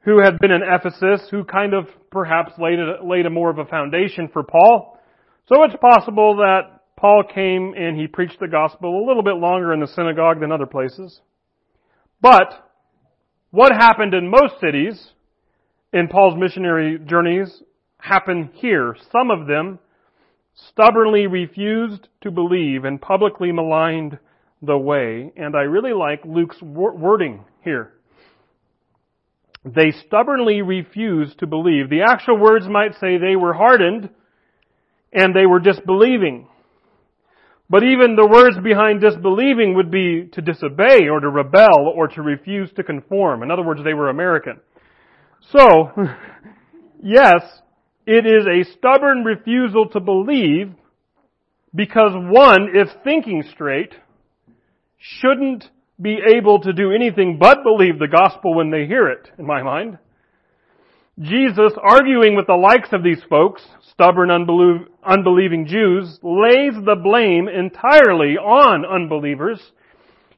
who 0.00 0.20
had 0.20 0.38
been 0.38 0.52
in 0.52 0.62
Ephesus 0.62 1.28
who 1.30 1.44
kind 1.44 1.74
of 1.74 1.88
perhaps 2.10 2.52
laid 2.58 2.78
a, 2.78 3.04
laid 3.04 3.26
a 3.26 3.30
more 3.30 3.50
of 3.50 3.58
a 3.58 3.64
foundation 3.64 4.28
for 4.28 4.42
Paul. 4.42 4.98
So 5.46 5.62
it's 5.64 5.76
possible 5.80 6.36
that 6.36 6.80
Paul 6.96 7.24
came 7.24 7.74
and 7.76 7.98
he 7.98 8.06
preached 8.06 8.40
the 8.40 8.48
gospel 8.48 9.04
a 9.04 9.06
little 9.06 9.22
bit 9.22 9.36
longer 9.36 9.72
in 9.72 9.80
the 9.80 9.86
synagogue 9.88 10.40
than 10.40 10.52
other 10.52 10.66
places. 10.66 11.20
But 12.20 12.70
what 13.50 13.72
happened 13.72 14.14
in 14.14 14.30
most 14.30 14.60
cities 14.60 15.12
in 15.96 16.08
Paul's 16.08 16.36
missionary 16.36 16.98
journeys 16.98 17.62
happen 17.96 18.50
here. 18.52 18.94
Some 19.10 19.30
of 19.30 19.46
them 19.46 19.78
stubbornly 20.70 21.26
refused 21.26 22.08
to 22.20 22.30
believe 22.30 22.84
and 22.84 23.00
publicly 23.00 23.50
maligned 23.50 24.18
the 24.60 24.76
way. 24.76 25.32
And 25.36 25.56
I 25.56 25.62
really 25.62 25.94
like 25.94 26.20
Luke's 26.26 26.60
wording 26.60 27.44
here. 27.64 27.94
They 29.64 29.90
stubbornly 30.06 30.60
refused 30.60 31.38
to 31.38 31.46
believe. 31.46 31.88
The 31.88 32.02
actual 32.02 32.38
words 32.38 32.68
might 32.68 32.92
say 33.00 33.16
they 33.16 33.36
were 33.36 33.54
hardened 33.54 34.10
and 35.14 35.34
they 35.34 35.46
were 35.46 35.60
disbelieving. 35.60 36.46
But 37.70 37.84
even 37.84 38.16
the 38.16 38.28
words 38.28 38.58
behind 38.62 39.00
disbelieving 39.00 39.74
would 39.74 39.90
be 39.90 40.28
to 40.34 40.42
disobey 40.42 41.08
or 41.08 41.20
to 41.20 41.28
rebel 41.30 41.90
or 41.94 42.06
to 42.08 42.22
refuse 42.22 42.70
to 42.74 42.84
conform. 42.84 43.42
In 43.42 43.50
other 43.50 43.64
words, 43.64 43.80
they 43.82 43.94
were 43.94 44.10
American. 44.10 44.60
So, 45.52 45.90
yes, 47.02 47.42
it 48.06 48.26
is 48.26 48.46
a 48.46 48.72
stubborn 48.76 49.24
refusal 49.24 49.88
to 49.90 50.00
believe 50.00 50.72
because 51.74 52.12
one, 52.14 52.70
if 52.74 52.88
thinking 53.04 53.44
straight, 53.52 53.94
shouldn't 54.98 55.64
be 56.00 56.18
able 56.34 56.60
to 56.60 56.72
do 56.72 56.92
anything 56.92 57.38
but 57.38 57.62
believe 57.62 57.98
the 57.98 58.08
gospel 58.08 58.54
when 58.54 58.70
they 58.70 58.86
hear 58.86 59.08
it, 59.08 59.30
in 59.38 59.46
my 59.46 59.62
mind. 59.62 59.98
Jesus, 61.18 61.72
arguing 61.82 62.36
with 62.36 62.46
the 62.46 62.54
likes 62.54 62.90
of 62.92 63.02
these 63.02 63.22
folks, 63.30 63.62
stubborn 63.92 64.30
unbelieving 64.30 65.66
Jews, 65.66 66.18
lays 66.22 66.74
the 66.84 66.96
blame 67.02 67.48
entirely 67.48 68.36
on 68.36 68.84
unbelievers. 68.84 69.60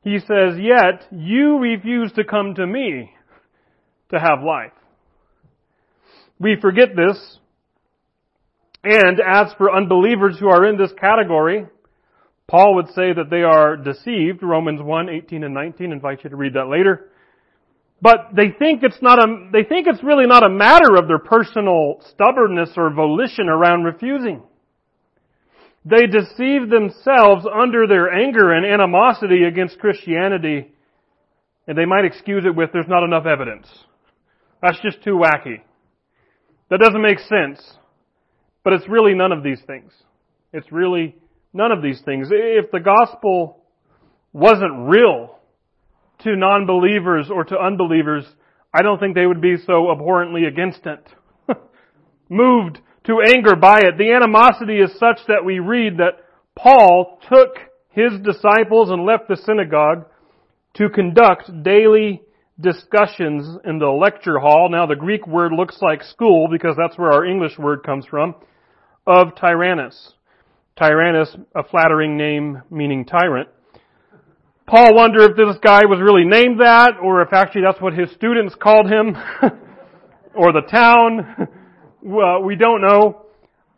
He 0.03 0.21
says, 0.21 0.57
yet 0.57 1.09
you 1.11 1.59
refuse 1.59 2.13
to 2.13 2.23
come 2.23 2.55
to 2.55 2.67
me 2.67 3.11
to 4.11 4.21
have 4.21 4.45
life. 4.45 4.73
We 6.39 6.57
forget 6.61 6.91
this. 6.95 7.39
And 8.85 9.21
as 9.21 9.53
for 9.59 9.75
unbelievers 9.75 10.39
who 10.39 10.49
are 10.49 10.65
in 10.65 10.79
this 10.79 10.93
category, 11.01 11.67
Paul 12.47 12.77
would 12.77 12.89
say 12.89 13.13
that 13.13 13.29
they 13.31 13.43
are 13.43 13.77
deceived. 13.77 14.43
Romans 14.43 14.81
1, 14.81 15.09
18 15.09 15.45
and 15.45 15.53
19. 15.53 15.91
I 15.91 15.95
invite 15.95 16.25
you 16.25 16.31
to 16.31 16.37
read 16.37 16.55
that 16.55 16.69
later. 16.69 17.11
But 18.01 18.31
they 18.35 18.51
think 18.57 18.83
it's 18.85 19.03
not 19.03 19.19
a, 19.19 19.51
they 19.53 19.65
think 19.65 19.89
it's 19.89 20.03
really 20.05 20.27
not 20.27 20.45
a 20.45 20.49
matter 20.49 20.97
of 20.97 21.09
their 21.09 21.19
personal 21.19 22.01
stubbornness 22.13 22.71
or 22.77 22.91
volition 22.91 23.49
around 23.49 23.83
refusing. 23.85 24.43
They 25.85 26.07
deceive 26.07 26.71
themselves 26.71 27.45
under 27.53 27.87
their 27.87 28.13
anger 28.13 28.53
and 28.53 28.65
animosity 28.65 29.45
against 29.45 29.79
Christianity, 29.79 30.73
and 31.67 31.77
they 31.77 31.87
might 31.87 32.05
excuse 32.05 32.45
it 32.45 32.55
with 32.55 32.71
there's 32.73 32.89
not 32.89 33.05
enough 33.05 33.27
evidence. 33.27 33.67
That's 34.63 34.79
just 34.81 35.03
too 35.03 35.21
wacky. 35.23 35.63
That 36.71 36.81
doesn't 36.81 37.03
make 37.03 37.19
sense. 37.21 37.61
But 38.65 38.75
it's 38.75 38.89
really 38.89 39.15
none 39.15 39.33
of 39.33 39.43
these 39.43 39.61
things. 39.67 39.93
It's 40.53 40.71
really 40.71 41.17
none 41.53 41.73
of 41.73 41.83
these 41.83 42.01
things. 42.05 42.29
If 42.31 42.71
the 42.71 42.81
gospel 42.81 43.63
wasn't 44.33 44.89
real 44.89 45.39
to 46.21 46.37
non-believers 46.37 47.31
or 47.31 47.45
to 47.45 47.59
unbelievers, 47.59 48.25
I 48.73 48.83
don't 48.83 48.99
think 48.99 49.15
they 49.15 49.27
would 49.27 49.41
be 49.41 49.57
so 49.67 49.91
abhorrently 49.91 50.45
against 50.45 50.81
it. 50.85 51.07
Moved 52.29 52.79
to 53.05 53.23
anger 53.35 53.57
by 53.57 53.79
it. 53.79 53.97
The 53.97 54.13
animosity 54.13 54.79
is 54.81 54.93
such 54.99 55.21
that 55.29 55.45
we 55.45 55.61
read 55.61 55.99
that 55.99 56.25
Paul 56.55 57.19
took 57.29 57.57
his 57.91 58.13
disciples 58.23 58.91
and 58.91 59.07
left 59.07 59.29
the 59.29 59.37
synagogue 59.37 60.07
to 60.75 60.89
conduct 60.89 61.51
daily 61.63 62.23
discussions 62.61 63.59
in 63.65 63.79
the 63.79 63.87
lecture 63.87 64.39
hall. 64.39 64.69
Now 64.71 64.87
the 64.87 64.97
Greek 64.97 65.27
word 65.27 65.53
looks 65.53 65.79
like 65.81 66.03
school 66.03 66.49
because 66.51 66.75
that's 66.77 66.99
where 66.99 67.13
our 67.13 67.25
English 67.25 67.59
word 67.59 67.83
comes 67.83 68.07
from, 68.07 68.35
of 69.07 69.37
Tyrannus. 69.37 70.15
Tyrannus, 70.77 71.35
a 71.55 71.65
flattering 71.65 72.17
name 72.17 72.63
meaning 72.71 73.05
tyrant. 73.05 73.49
Paul 74.67 74.95
wondered 74.95 75.31
if 75.31 75.37
this 75.37 75.57
guy 75.63 75.87
was 75.87 75.99
really 75.99 76.25
named 76.25 76.61
that, 76.61 76.99
or 77.03 77.23
if 77.23 77.33
actually 77.33 77.63
that's 77.63 77.81
what 77.81 77.95
his 77.95 78.11
students 78.13 78.55
called 78.55 78.87
him, 78.87 79.17
or 80.37 80.53
the 80.53 80.61
town. 80.71 81.49
well, 82.03 82.43
we 82.43 82.55
don't 82.55 82.83
know. 82.83 83.25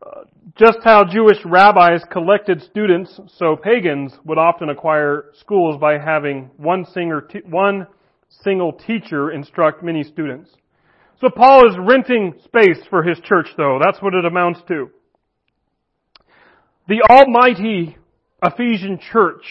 Uh, 0.04 0.22
just 0.58 0.78
how 0.82 1.04
Jewish 1.04 1.38
rabbis 1.44 2.02
collected 2.10 2.60
students, 2.62 3.20
so 3.38 3.56
pagans 3.56 4.12
would 4.25 4.37
often 4.37 4.68
acquire 4.68 5.26
schools 5.38 5.78
by 5.80 5.96
having 5.96 6.50
one, 6.56 6.84
singer, 6.84 7.26
one 7.44 7.87
single 8.42 8.72
teacher 8.72 9.30
instruct 9.30 9.82
many 9.82 10.02
students. 10.02 10.50
So 11.20 11.28
Paul 11.28 11.68
is 11.68 11.76
renting 11.78 12.34
space 12.44 12.78
for 12.88 13.02
his 13.02 13.18
church 13.20 13.49
though. 13.56 13.78
That's 13.82 14.00
what 14.00 14.14
it 14.14 14.25
amounts 14.25 14.60
to. 14.68 14.90
The 16.88 17.02
almighty 17.10 17.96
Ephesian 18.42 18.99
church 19.12 19.44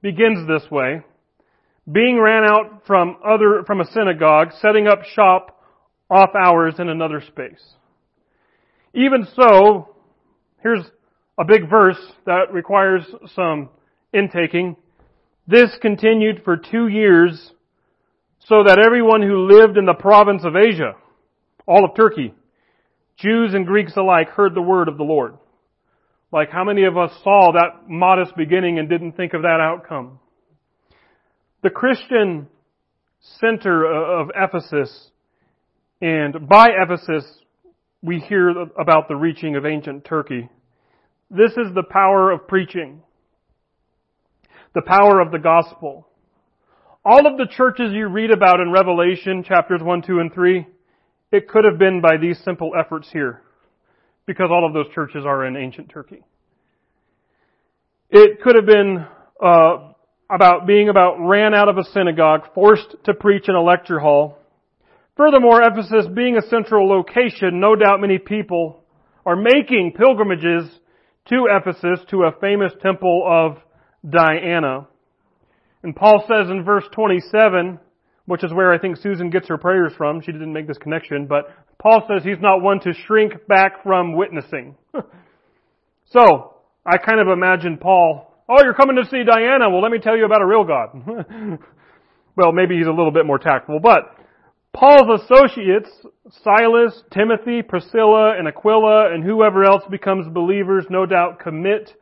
begins 0.00 0.48
this 0.48 0.70
way, 0.70 1.02
being 1.90 2.18
ran 2.18 2.44
out 2.44 2.82
from 2.86 3.16
other, 3.24 3.62
from 3.66 3.80
a 3.80 3.84
synagogue, 3.84 4.48
setting 4.60 4.86
up 4.86 5.04
shop 5.04 5.60
off 6.10 6.30
hours 6.34 6.74
in 6.78 6.88
another 6.88 7.22
space. 7.26 7.62
Even 8.94 9.26
so, 9.34 9.94
here's 10.62 10.84
a 11.38 11.44
big 11.44 11.68
verse 11.68 12.00
that 12.26 12.52
requires 12.52 13.04
some 13.34 13.68
intaking. 14.12 14.76
This 15.46 15.76
continued 15.82 16.42
for 16.44 16.56
two 16.56 16.88
years 16.88 17.52
so 18.48 18.62
that 18.66 18.78
everyone 18.78 19.22
who 19.22 19.48
lived 19.48 19.78
in 19.78 19.86
the 19.86 19.94
province 19.94 20.44
of 20.44 20.56
Asia, 20.56 20.94
all 21.66 21.84
of 21.84 21.96
Turkey, 21.96 22.34
Jews 23.16 23.54
and 23.54 23.66
Greeks 23.66 23.96
alike 23.96 24.28
heard 24.30 24.54
the 24.54 24.62
word 24.62 24.88
of 24.88 24.98
the 24.98 25.04
Lord. 25.04 25.38
Like 26.32 26.50
how 26.50 26.64
many 26.64 26.84
of 26.84 26.98
us 26.98 27.12
saw 27.22 27.52
that 27.52 27.88
modest 27.88 28.36
beginning 28.36 28.78
and 28.78 28.88
didn't 28.88 29.12
think 29.12 29.34
of 29.34 29.42
that 29.42 29.60
outcome? 29.60 30.18
The 31.62 31.70
Christian 31.70 32.48
center 33.40 33.86
of 33.86 34.30
Ephesus, 34.36 35.10
and 36.02 36.46
by 36.46 36.68
Ephesus, 36.70 37.24
we 38.02 38.18
hear 38.18 38.50
about 38.50 39.08
the 39.08 39.16
reaching 39.16 39.56
of 39.56 39.64
ancient 39.64 40.04
Turkey. 40.04 40.50
This 41.30 41.52
is 41.52 41.72
the 41.74 41.84
power 41.88 42.30
of 42.30 42.46
preaching. 42.46 43.00
The 44.74 44.82
power 44.82 45.20
of 45.20 45.30
the 45.30 45.38
gospel. 45.38 46.08
All 47.04 47.26
of 47.26 47.36
the 47.36 47.46
churches 47.56 47.92
you 47.92 48.08
read 48.08 48.30
about 48.30 48.60
in 48.60 48.72
Revelation 48.72 49.44
chapters 49.44 49.82
1, 49.82 50.02
2, 50.02 50.20
and 50.20 50.32
3, 50.32 50.66
it 51.32 51.48
could 51.48 51.64
have 51.64 51.78
been 51.78 52.00
by 52.00 52.16
these 52.16 52.38
simple 52.44 52.72
efforts 52.78 53.08
here. 53.12 53.42
Because 54.26 54.48
all 54.50 54.66
of 54.66 54.72
those 54.72 54.92
churches 54.94 55.24
are 55.26 55.44
in 55.44 55.56
ancient 55.56 55.90
Turkey. 55.90 56.22
It 58.08 58.40
could 58.40 58.56
have 58.56 58.66
been 58.66 59.04
uh, 59.44 59.92
about 60.30 60.66
being 60.66 60.88
about 60.88 61.16
ran 61.18 61.52
out 61.52 61.68
of 61.68 61.76
a 61.76 61.84
synagogue, 61.84 62.54
forced 62.54 62.96
to 63.04 63.12
preach 63.12 63.48
in 63.48 63.54
a 63.54 63.62
lecture 63.62 63.98
hall, 63.98 64.38
Furthermore, 65.16 65.62
Ephesus 65.62 66.06
being 66.12 66.36
a 66.36 66.48
central 66.48 66.88
location, 66.88 67.60
no 67.60 67.76
doubt 67.76 68.00
many 68.00 68.18
people 68.18 68.82
are 69.24 69.36
making 69.36 69.94
pilgrimages 69.96 70.68
to 71.28 71.46
Ephesus 71.48 72.04
to 72.10 72.24
a 72.24 72.32
famous 72.40 72.72
temple 72.82 73.24
of 73.24 73.58
Diana. 74.08 74.88
And 75.84 75.94
Paul 75.94 76.24
says 76.26 76.50
in 76.50 76.64
verse 76.64 76.84
27, 76.92 77.78
which 78.24 78.42
is 78.42 78.52
where 78.54 78.72
I 78.72 78.78
think 78.78 78.96
Susan 78.96 79.28
gets 79.28 79.48
her 79.48 79.58
prayers 79.58 79.92
from. 79.96 80.22
She 80.22 80.32
didn't 80.32 80.54
make 80.54 80.66
this 80.66 80.78
connection, 80.78 81.26
but 81.26 81.44
Paul 81.78 82.02
says 82.08 82.24
he's 82.24 82.40
not 82.40 82.62
one 82.62 82.80
to 82.80 82.94
shrink 83.06 83.46
back 83.46 83.82
from 83.82 84.16
witnessing. 84.16 84.76
so, 86.06 86.54
I 86.86 86.96
kind 86.96 87.20
of 87.20 87.28
imagine 87.28 87.76
Paul, 87.76 88.34
oh, 88.48 88.64
you're 88.64 88.72
coming 88.72 88.96
to 88.96 89.04
see 89.10 89.24
Diana. 89.24 89.68
Well, 89.68 89.82
let 89.82 89.92
me 89.92 89.98
tell 89.98 90.16
you 90.16 90.24
about 90.24 90.40
a 90.40 90.46
real 90.46 90.64
God. 90.64 90.88
well, 92.36 92.52
maybe 92.52 92.78
he's 92.78 92.86
a 92.86 92.90
little 92.90 93.12
bit 93.12 93.26
more 93.26 93.38
tactful, 93.38 93.78
but 93.78 94.16
Paul's 94.72 95.22
associates, 95.22 95.90
Silas, 96.42 97.02
Timothy, 97.12 97.60
Priscilla, 97.60 98.38
and 98.38 98.48
Aquila, 98.48 99.12
and 99.12 99.22
whoever 99.22 99.64
else 99.64 99.82
becomes 99.90 100.32
believers, 100.32 100.86
no 100.88 101.04
doubt 101.04 101.40
commit 101.40 101.92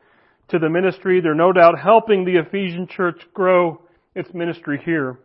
to 0.49 0.59
the 0.59 0.69
ministry. 0.69 1.21
They're 1.21 1.35
no 1.35 1.51
doubt 1.51 1.79
helping 1.79 2.25
the 2.25 2.37
Ephesian 2.37 2.87
church 2.87 3.21
grow 3.33 3.81
its 4.15 4.33
ministry 4.33 4.81
here. 4.83 5.19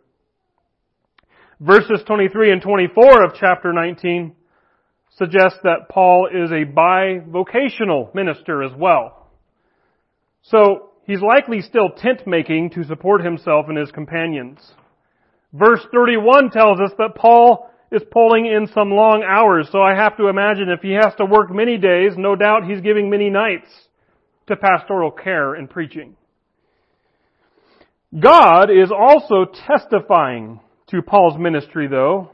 Verses 1.61 2.03
23 2.07 2.53
and 2.53 2.63
24 2.63 3.25
of 3.25 3.33
chapter 3.39 3.73
19 3.73 4.35
suggest 5.17 5.57
that 5.65 5.89
Paul 5.91 6.29
is 6.33 6.51
a 6.51 6.65
bivocational 6.65 8.15
minister 8.15 8.63
as 8.63 8.71
well. 8.77 9.27
So, 10.43 10.91
he's 11.04 11.21
likely 11.21 11.61
still 11.61 11.91
tent 11.91 12.26
making 12.26 12.71
to 12.71 12.85
support 12.85 13.25
himself 13.25 13.67
and 13.69 13.76
his 13.76 13.91
companions. 13.91 14.61
Verse 15.52 15.81
31 15.93 16.50
tells 16.50 16.78
us 16.78 16.93
that 16.99 17.17
Paul 17.17 17.69
is 17.91 18.02
pulling 18.13 18.47
in 18.47 18.69
some 18.73 18.91
long 18.91 19.25
hours, 19.28 19.69
so 19.73 19.81
I 19.81 19.97
have 19.97 20.17
to 20.19 20.28
imagine 20.28 20.69
if 20.69 20.81
he 20.83 20.93
has 20.93 21.15
to 21.17 21.25
work 21.25 21.50
many 21.50 21.76
days, 21.76 22.13
no 22.17 22.37
doubt 22.37 22.69
he's 22.69 22.83
giving 22.83 23.11
many 23.11 23.31
nights 23.31 23.88
to 24.49 24.56
pastoral 24.56 25.11
care 25.11 25.54
and 25.54 25.71
preaching. 25.71 26.17
God 28.19 28.71
is 28.71 28.91
also 28.91 29.45
testifying 29.67 30.61
to 30.89 31.02
Paul's 31.02 31.39
ministry 31.39 31.87
though, 31.89 32.30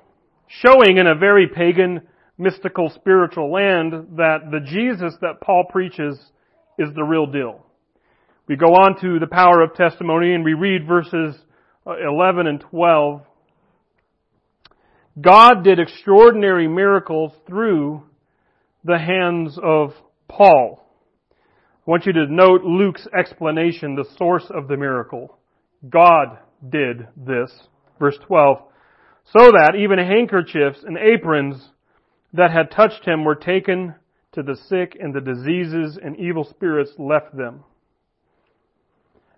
showing 0.46 0.98
in 0.98 1.06
a 1.06 1.14
very 1.14 1.48
pagan, 1.48 2.02
mystical, 2.38 2.90
spiritual 2.90 3.52
land 3.52 3.92
that 4.16 4.50
the 4.50 4.60
Jesus 4.60 5.14
that 5.20 5.40
Paul 5.40 5.64
preaches 5.68 6.18
is 6.78 6.94
the 6.94 7.02
real 7.02 7.26
deal. 7.26 7.64
We 8.46 8.56
go 8.56 8.74
on 8.74 9.00
to 9.00 9.18
the 9.18 9.26
power 9.26 9.62
of 9.62 9.74
testimony 9.74 10.34
and 10.34 10.44
we 10.44 10.54
read 10.54 10.86
verses 10.86 11.34
uh, 11.86 11.94
11 12.08 12.46
and 12.46 12.60
12, 12.60 13.22
God 15.20 15.62
did 15.62 15.78
extraordinary 15.78 16.66
miracles 16.66 17.32
through 17.46 18.02
the 18.84 18.98
hands 18.98 19.58
of 19.62 19.92
Paul. 20.28 20.83
I 21.86 21.90
want 21.90 22.06
you 22.06 22.14
to 22.14 22.26
note 22.26 22.62
Luke's 22.64 23.06
explanation, 23.18 23.94
the 23.94 24.08
source 24.16 24.46
of 24.48 24.68
the 24.68 24.76
miracle. 24.76 25.38
God 25.88 26.38
did 26.66 27.08
this. 27.14 27.52
Verse 27.98 28.18
12. 28.26 28.58
So 29.26 29.50
that 29.50 29.74
even 29.78 29.98
handkerchiefs 29.98 30.82
and 30.82 30.96
aprons 30.96 31.62
that 32.32 32.50
had 32.50 32.70
touched 32.70 33.04
him 33.04 33.22
were 33.22 33.34
taken 33.34 33.94
to 34.32 34.42
the 34.42 34.56
sick 34.56 34.96
and 34.98 35.14
the 35.14 35.20
diseases 35.20 35.98
and 36.02 36.18
evil 36.18 36.44
spirits 36.44 36.92
left 36.98 37.36
them. 37.36 37.64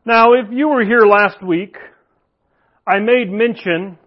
Now, 0.04 0.34
if 0.34 0.46
you 0.52 0.68
were 0.68 0.84
here 0.84 1.04
last 1.04 1.42
week, 1.42 1.76
I 2.86 3.00
made 3.00 3.28
mention 3.28 3.98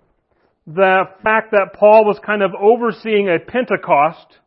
the 0.65 1.04
fact 1.23 1.52
that 1.52 1.73
Paul 1.78 2.06
was 2.06 2.19
kind 2.25 2.41
of 2.41 2.52
overseeing 2.58 3.28
a 3.28 3.38
Pentecost 3.38 4.38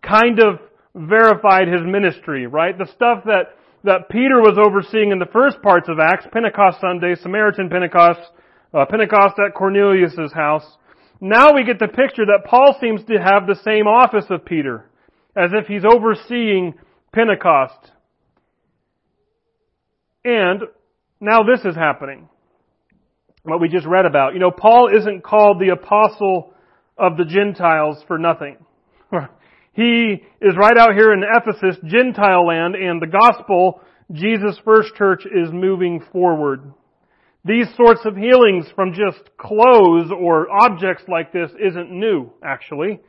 kind 0.00 0.38
of 0.38 0.60
verified 0.96 1.68
his 1.68 1.82
ministry, 1.84 2.46
right? 2.46 2.76
The 2.76 2.86
stuff 2.86 3.24
that, 3.24 3.54
that 3.84 4.08
Peter 4.10 4.40
was 4.40 4.58
overseeing 4.58 5.12
in 5.12 5.18
the 5.18 5.30
first 5.32 5.60
parts 5.62 5.88
of 5.88 5.98
Acts, 6.00 6.26
Pentecost 6.32 6.80
Sunday, 6.80 7.14
Samaritan 7.14 7.68
Pentecost, 7.68 8.20
uh, 8.72 8.86
Pentecost 8.88 9.34
at 9.38 9.54
Cornelius' 9.54 10.32
house. 10.32 10.64
Now 11.20 11.54
we 11.54 11.64
get 11.64 11.78
the 11.78 11.88
picture 11.88 12.26
that 12.26 12.46
Paul 12.46 12.76
seems 12.80 13.04
to 13.04 13.14
have 13.14 13.46
the 13.46 13.60
same 13.64 13.86
office 13.86 14.26
of 14.30 14.44
Peter, 14.44 14.90
as 15.36 15.50
if 15.52 15.66
he's 15.66 15.84
overseeing 15.84 16.74
Pentecost. 17.12 17.92
And 20.24 20.62
now 21.20 21.42
this 21.42 21.64
is 21.64 21.76
happening 21.76 22.28
what 23.42 23.60
we 23.60 23.68
just 23.68 23.86
read 23.86 24.06
about. 24.06 24.34
You 24.34 24.40
know, 24.40 24.50
Paul 24.50 24.90
isn't 24.94 25.22
called 25.22 25.60
the 25.60 25.68
apostle 25.68 26.52
of 26.98 27.16
the 27.16 27.24
Gentiles 27.24 28.02
for 28.06 28.18
nothing. 28.18 28.56
he 29.76 30.22
is 30.40 30.56
right 30.56 30.78
out 30.78 30.94
here 30.94 31.12
in 31.12 31.22
Ephesus, 31.22 31.76
Gentile 31.84 32.46
land, 32.46 32.74
and 32.74 33.00
the 33.00 33.06
gospel, 33.06 33.82
Jesus' 34.10 34.58
first 34.64 34.94
church, 34.94 35.26
is 35.26 35.52
moving 35.52 36.02
forward. 36.12 36.72
These 37.44 37.66
sorts 37.76 38.00
of 38.06 38.16
healings 38.16 38.64
from 38.74 38.94
just 38.94 39.36
clothes 39.36 40.10
or 40.10 40.50
objects 40.50 41.04
like 41.08 41.30
this 41.30 41.50
isn't 41.62 41.90
new, 41.90 42.32
actually. 42.42 43.00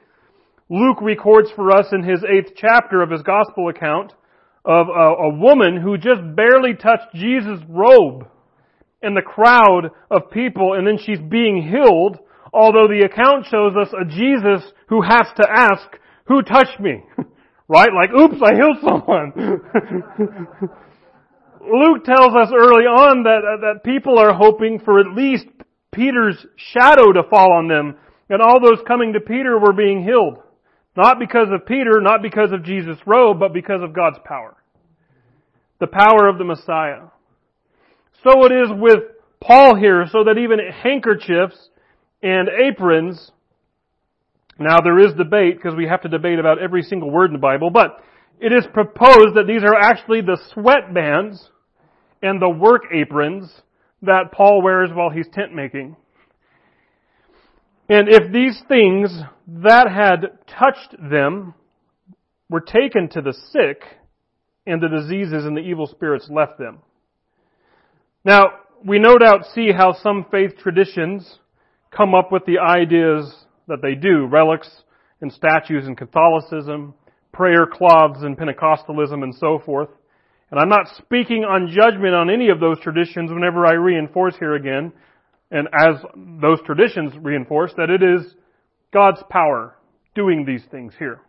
Luke 0.70 1.02
records 1.02 1.50
for 1.56 1.72
us 1.72 1.88
in 1.94 2.04
his 2.04 2.24
eighth 2.26 2.52
chapter 2.58 3.02
of 3.02 3.12
his 3.12 3.22
gospel 3.22 3.70
account 3.70 4.12
of 4.66 4.88
a, 4.90 4.92
a 4.92 5.34
woman 5.34 5.82
who 5.82 5.98
just 5.98 6.20
barely 6.36 6.74
touched 6.74 7.16
Jesus' 7.16 7.62
robe 7.70 8.28
in 9.02 9.14
the 9.14 9.22
crowd 9.22 9.90
of 10.12 10.30
people 10.32 10.74
and 10.74 10.86
then 10.86 10.98
she's 10.98 11.22
being 11.30 11.64
healed, 11.64 12.18
although 12.52 12.90
the 12.90 13.06
account 13.06 13.46
shows 13.50 13.74
us 13.80 13.94
a 13.94 14.04
Jesus 14.04 14.70
who 14.90 15.02
has 15.02 15.28
to 15.38 15.48
ask, 15.50 15.98
who 16.28 16.42
touched 16.42 16.80
me? 16.80 17.04
right? 17.68 17.90
Like, 17.94 18.12
oops, 18.18 18.42
I 18.44 18.54
healed 18.56 18.78
someone. 18.82 19.34
Luke 21.62 22.06
tells 22.06 22.34
us 22.36 22.50
early 22.56 22.86
on 22.86 23.24
that, 23.24 23.42
uh, 23.44 23.58
that 23.62 23.84
people 23.84 24.18
are 24.18 24.34
hoping 24.34 24.80
for 24.80 25.00
at 25.00 25.14
least 25.16 25.46
Peter's 25.94 26.46
shadow 26.56 27.12
to 27.12 27.24
fall 27.30 27.52
on 27.54 27.68
them. 27.68 27.98
And 28.30 28.42
all 28.42 28.60
those 28.60 28.80
coming 28.88 29.14
to 29.14 29.20
Peter 29.20 29.58
were 29.58 29.74
being 29.74 30.04
healed. 30.04 30.40
Not 30.96 31.20
because 31.20 31.48
of 31.52 31.66
Peter, 31.66 32.02
not 32.02 32.22
because 32.22 32.52
of 32.52 32.64
Jesus' 32.64 32.98
robe, 33.06 33.40
but 33.40 33.54
because 33.54 33.82
of 33.82 33.94
God's 33.94 34.18
power. 34.26 34.56
The 35.80 35.88
power 35.88 36.28
of 36.28 36.38
the 36.38 36.44
Messiah. 36.44 37.04
So 38.24 38.46
it 38.46 38.52
is 38.52 38.70
with 38.72 39.04
Paul 39.40 39.76
here, 39.76 40.06
so 40.12 40.24
that 40.24 40.40
even 40.40 40.58
handkerchiefs 40.60 41.70
and 42.24 42.50
aprons, 42.50 43.32
now 44.60 44.82
there 44.82 45.00
is 45.00 45.14
debate, 45.14 45.58
because 45.58 45.76
we 45.76 45.88
have 45.88 46.02
to 46.02 46.10
debate 46.10 46.40
about 46.40 46.62
every 46.62 46.82
single 46.84 47.12
word 47.12 47.28
in 47.28 47.34
the 47.34 47.40
Bible, 47.40 47.70
but 47.70 48.04
it 48.40 48.52
is 48.52 48.66
proposed 48.74 49.36
that 49.36 49.46
these 49.48 49.64
are 49.64 49.76
actually 49.76 50.22
the 50.22 50.40
sweatbands 50.56 51.40
and 52.22 52.42
the 52.42 52.50
work 52.50 52.84
aprons 52.94 53.52
that 54.02 54.32
Paul 54.32 54.62
wears 54.62 54.90
while 54.94 55.10
he's 55.10 55.28
tent 55.32 55.54
making. 55.54 55.96
And 57.90 58.10
if 58.10 58.32
these 58.32 58.62
things 58.68 59.12
that 59.48 59.90
had 59.90 60.40
touched 60.48 60.96
them 61.10 61.54
were 62.50 62.62
taken 62.62 63.10
to 63.10 63.22
the 63.22 63.34
sick, 63.52 63.82
and 64.68 64.82
the 64.82 64.90
diseases 64.90 65.46
and 65.46 65.56
the 65.56 65.62
evil 65.62 65.88
spirits 65.88 66.28
left 66.30 66.60
them. 66.60 66.80
Now, 68.26 68.44
we 68.86 69.00
no 69.00 69.18
doubt 69.18 69.46
see 69.56 69.72
how 69.72 69.94
some 69.94 70.26
faith 70.30 70.58
traditions 70.62 71.40
come 71.90 72.14
up 72.14 72.32
with 72.32 72.44
the 72.46 72.60
ideas 72.60 73.34
that 73.68 73.82
they 73.82 73.96
do, 73.96 74.26
relics 74.26 74.70
and 75.22 75.32
statues 75.32 75.88
in 75.88 75.96
Catholicism, 75.96 76.94
prayer 77.32 77.66
cloths 77.72 78.24
in 78.24 78.36
Pentecostalism 78.36 79.24
and 79.24 79.36
so 79.36 79.60
forth. 79.66 79.90
And 80.50 80.60
I'm 80.60 80.70
not 80.70 80.88
speaking 80.98 81.44
on 81.44 81.68
judgment 81.68 82.16
on 82.16 82.30
any 82.30 82.50
of 82.50 82.60
those 82.60 82.80
traditions 82.80 83.32
whenever 83.32 83.66
I 83.66 83.74
reinforce 83.74 84.36
here 84.40 84.56
again, 84.56 84.94
and 85.52 85.68
as 85.80 85.96
those 86.42 86.60
traditions 86.66 87.14
reinforce, 87.22 87.74
that 87.78 87.90
it 87.90 88.02
is 88.04 88.34
God's 88.94 89.22
power 89.30 89.76
doing 90.16 90.46
these 90.46 90.64
things 90.72 90.94
here. 90.98 91.20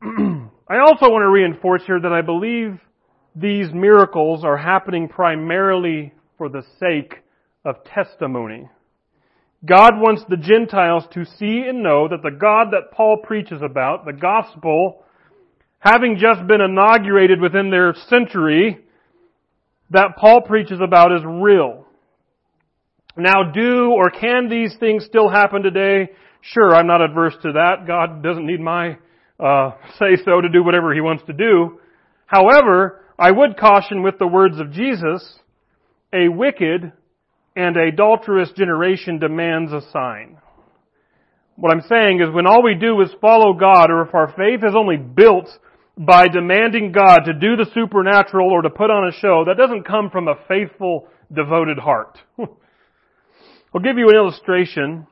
I 0.02 0.78
also 0.78 1.06
want 1.10 1.22
to 1.22 1.30
reinforce 1.30 1.82
here 1.86 2.00
that 2.00 2.12
I 2.12 2.22
believe 2.22 2.78
these 3.34 3.72
miracles 3.72 4.44
are 4.44 4.56
happening 4.56 5.08
primarily 5.08 6.12
for 6.38 6.48
the 6.48 6.62
sake 6.78 7.22
of 7.64 7.76
testimony. 7.84 8.68
God 9.64 10.00
wants 10.00 10.22
the 10.28 10.38
Gentiles 10.38 11.04
to 11.12 11.24
see 11.24 11.64
and 11.68 11.82
know 11.82 12.08
that 12.08 12.22
the 12.22 12.30
God 12.30 12.68
that 12.72 12.92
Paul 12.92 13.18
preaches 13.22 13.60
about, 13.62 14.06
the 14.06 14.12
gospel, 14.12 15.04
having 15.78 16.16
just 16.16 16.46
been 16.46 16.62
inaugurated 16.62 17.40
within 17.40 17.70
their 17.70 17.94
century, 18.08 18.78
that 19.90 20.16
Paul 20.16 20.42
preaches 20.42 20.80
about 20.82 21.12
is 21.12 21.22
real. 21.26 21.84
Now 23.16 23.50
do 23.52 23.90
or 23.90 24.10
can 24.10 24.48
these 24.48 24.74
things 24.80 25.04
still 25.04 25.28
happen 25.28 25.62
today? 25.62 26.10
Sure, 26.40 26.74
I'm 26.74 26.86
not 26.86 27.02
adverse 27.02 27.34
to 27.42 27.52
that. 27.52 27.86
God 27.86 28.22
doesn't 28.22 28.46
need 28.46 28.60
my 28.60 28.96
uh, 29.38 29.72
say 29.98 30.16
so 30.24 30.40
to 30.40 30.48
do 30.48 30.64
whatever 30.64 30.94
he 30.94 31.00
wants 31.02 31.24
to 31.26 31.34
do. 31.34 31.80
However, 32.26 33.04
I 33.18 33.30
would 33.30 33.58
caution 33.58 34.02
with 34.02 34.18
the 34.18 34.26
words 34.26 34.58
of 34.58 34.72
Jesus, 34.72 35.38
a 36.14 36.28
wicked 36.28 36.92
and 37.56 37.76
adulterous 37.76 38.50
generation 38.52 39.18
demands 39.18 39.72
a 39.72 39.80
sign. 39.92 40.38
What 41.56 41.72
I'm 41.72 41.82
saying 41.88 42.20
is 42.20 42.32
when 42.32 42.46
all 42.46 42.62
we 42.62 42.74
do 42.74 43.00
is 43.02 43.10
follow 43.20 43.52
God, 43.52 43.90
or 43.90 44.02
if 44.02 44.14
our 44.14 44.32
faith 44.36 44.60
is 44.66 44.74
only 44.74 44.96
built 44.96 45.48
by 45.96 46.26
demanding 46.28 46.92
God 46.92 47.24
to 47.26 47.34
do 47.34 47.56
the 47.56 47.70
supernatural 47.74 48.50
or 48.50 48.62
to 48.62 48.70
put 48.70 48.90
on 48.90 49.08
a 49.08 49.12
show, 49.12 49.44
that 49.46 49.58
doesn't 49.58 49.86
come 49.86 50.08
from 50.10 50.28
a 50.28 50.36
faithful, 50.48 51.06
devoted 51.34 51.78
heart. 51.78 52.18
I'll 52.38 53.82
give 53.82 53.98
you 53.98 54.08
an 54.08 54.16
illustration. 54.16 55.06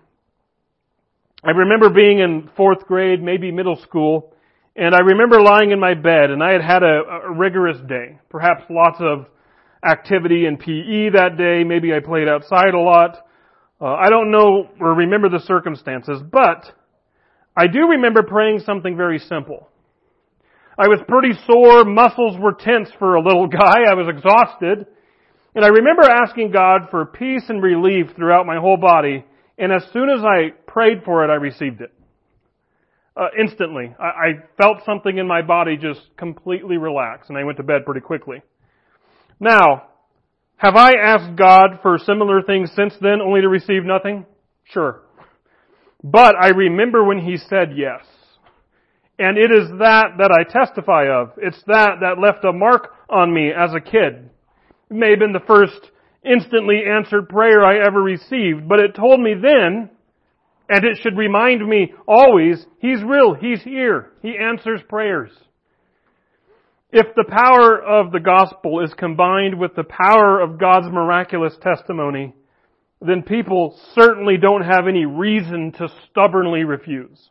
I 1.44 1.50
remember 1.50 1.90
being 1.90 2.20
in 2.20 2.48
fourth 2.56 2.86
grade, 2.86 3.22
maybe 3.22 3.52
middle 3.52 3.76
school, 3.82 4.32
and 4.74 4.94
I 4.94 5.00
remember 5.00 5.42
lying 5.42 5.70
in 5.70 5.78
my 5.78 5.94
bed 5.94 6.30
and 6.30 6.42
I 6.42 6.52
had 6.52 6.62
had 6.62 6.82
a, 6.82 7.02
a 7.24 7.32
rigorous 7.32 7.78
day. 7.88 8.18
Perhaps 8.30 8.62
lots 8.70 8.96
of 9.00 9.26
activity 9.84 10.46
in 10.46 10.56
PE 10.56 11.10
that 11.10 11.36
day. 11.36 11.64
Maybe 11.64 11.92
I 11.92 12.00
played 12.00 12.28
outside 12.28 12.74
a 12.74 12.80
lot. 12.80 13.24
Uh, 13.80 13.94
I 13.94 14.10
don't 14.10 14.30
know 14.30 14.68
or 14.80 14.94
remember 14.94 15.28
the 15.28 15.40
circumstances, 15.40 16.20
but 16.30 16.72
I 17.56 17.66
do 17.66 17.88
remember 17.88 18.22
praying 18.22 18.60
something 18.60 18.96
very 18.96 19.18
simple. 19.18 19.68
I 20.78 20.86
was 20.86 21.00
pretty 21.08 21.32
sore, 21.46 21.84
muscles 21.84 22.36
were 22.38 22.52
tense 22.52 22.88
for 22.98 23.16
a 23.16 23.22
little 23.22 23.46
guy, 23.48 23.82
I 23.88 23.94
was 23.94 24.06
exhausted, 24.08 24.86
and 25.54 25.64
I 25.64 25.68
remember 25.68 26.02
asking 26.02 26.52
God 26.52 26.82
for 26.90 27.04
peace 27.04 27.44
and 27.48 27.60
relief 27.60 28.14
throughout 28.14 28.46
my 28.46 28.58
whole 28.58 28.76
body, 28.76 29.24
and 29.58 29.72
as 29.72 29.82
soon 29.92 30.08
as 30.08 30.20
I 30.22 30.50
prayed 30.66 31.02
for 31.04 31.24
it, 31.24 31.30
I 31.30 31.34
received 31.34 31.80
it. 31.80 31.92
Uh, 33.16 33.26
instantly. 33.36 33.92
I, 33.98 34.04
I 34.04 34.28
felt 34.56 34.84
something 34.86 35.18
in 35.18 35.26
my 35.26 35.42
body 35.42 35.76
just 35.76 36.00
completely 36.16 36.76
relax, 36.76 37.28
and 37.28 37.36
I 37.36 37.42
went 37.42 37.56
to 37.56 37.64
bed 37.64 37.84
pretty 37.84 38.00
quickly. 38.00 38.42
Now, 39.40 39.84
have 40.56 40.74
I 40.74 40.92
asked 40.94 41.36
God 41.36 41.78
for 41.82 41.98
similar 41.98 42.42
things 42.42 42.70
since 42.74 42.94
then 43.00 43.20
only 43.20 43.40
to 43.40 43.48
receive 43.48 43.84
nothing? 43.84 44.26
Sure. 44.64 45.02
But 46.02 46.34
I 46.36 46.48
remember 46.48 47.04
when 47.04 47.20
He 47.20 47.36
said 47.36 47.72
yes. 47.76 48.04
And 49.18 49.36
it 49.36 49.50
is 49.50 49.68
that 49.78 50.18
that 50.18 50.30
I 50.30 50.44
testify 50.44 51.08
of. 51.08 51.32
It's 51.38 51.62
that 51.66 52.00
that 52.00 52.20
left 52.20 52.44
a 52.44 52.52
mark 52.52 52.92
on 53.10 53.32
me 53.32 53.50
as 53.50 53.74
a 53.74 53.80
kid. 53.80 54.30
It 54.90 54.94
may 54.94 55.10
have 55.10 55.18
been 55.18 55.32
the 55.32 55.46
first 55.46 55.90
instantly 56.24 56.82
answered 56.88 57.28
prayer 57.28 57.64
I 57.64 57.84
ever 57.84 58.00
received, 58.00 58.68
but 58.68 58.80
it 58.80 58.94
told 58.94 59.20
me 59.20 59.34
then, 59.34 59.90
and 60.68 60.84
it 60.84 60.98
should 61.02 61.16
remind 61.16 61.66
me 61.66 61.92
always, 62.06 62.64
He's 62.80 63.02
real, 63.02 63.34
He's 63.34 63.62
here, 63.62 64.12
He 64.22 64.36
answers 64.36 64.80
prayers. 64.88 65.30
If 66.90 67.14
the 67.14 67.24
power 67.28 67.80
of 67.80 68.12
the 68.12 68.20
gospel 68.20 68.82
is 68.82 68.92
combined 68.94 69.58
with 69.58 69.74
the 69.74 69.84
power 69.84 70.40
of 70.40 70.58
God's 70.58 70.88
miraculous 70.90 71.54
testimony, 71.60 72.34
then 73.00 73.22
people 73.22 73.78
certainly 73.94 74.38
don't 74.38 74.64
have 74.64 74.88
any 74.88 75.04
reason 75.04 75.72
to 75.78 75.88
stubbornly 76.10 76.64
refuse. 76.64 77.30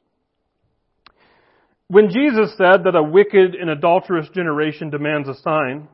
When 1.88 2.10
Jesus 2.10 2.52
said 2.58 2.84
that 2.84 2.96
a 2.96 3.02
wicked 3.02 3.56
and 3.56 3.70
adulterous 3.70 4.30
generation 4.30 4.90
demands 4.90 5.28
a 5.28 5.36
sign, 5.36 5.88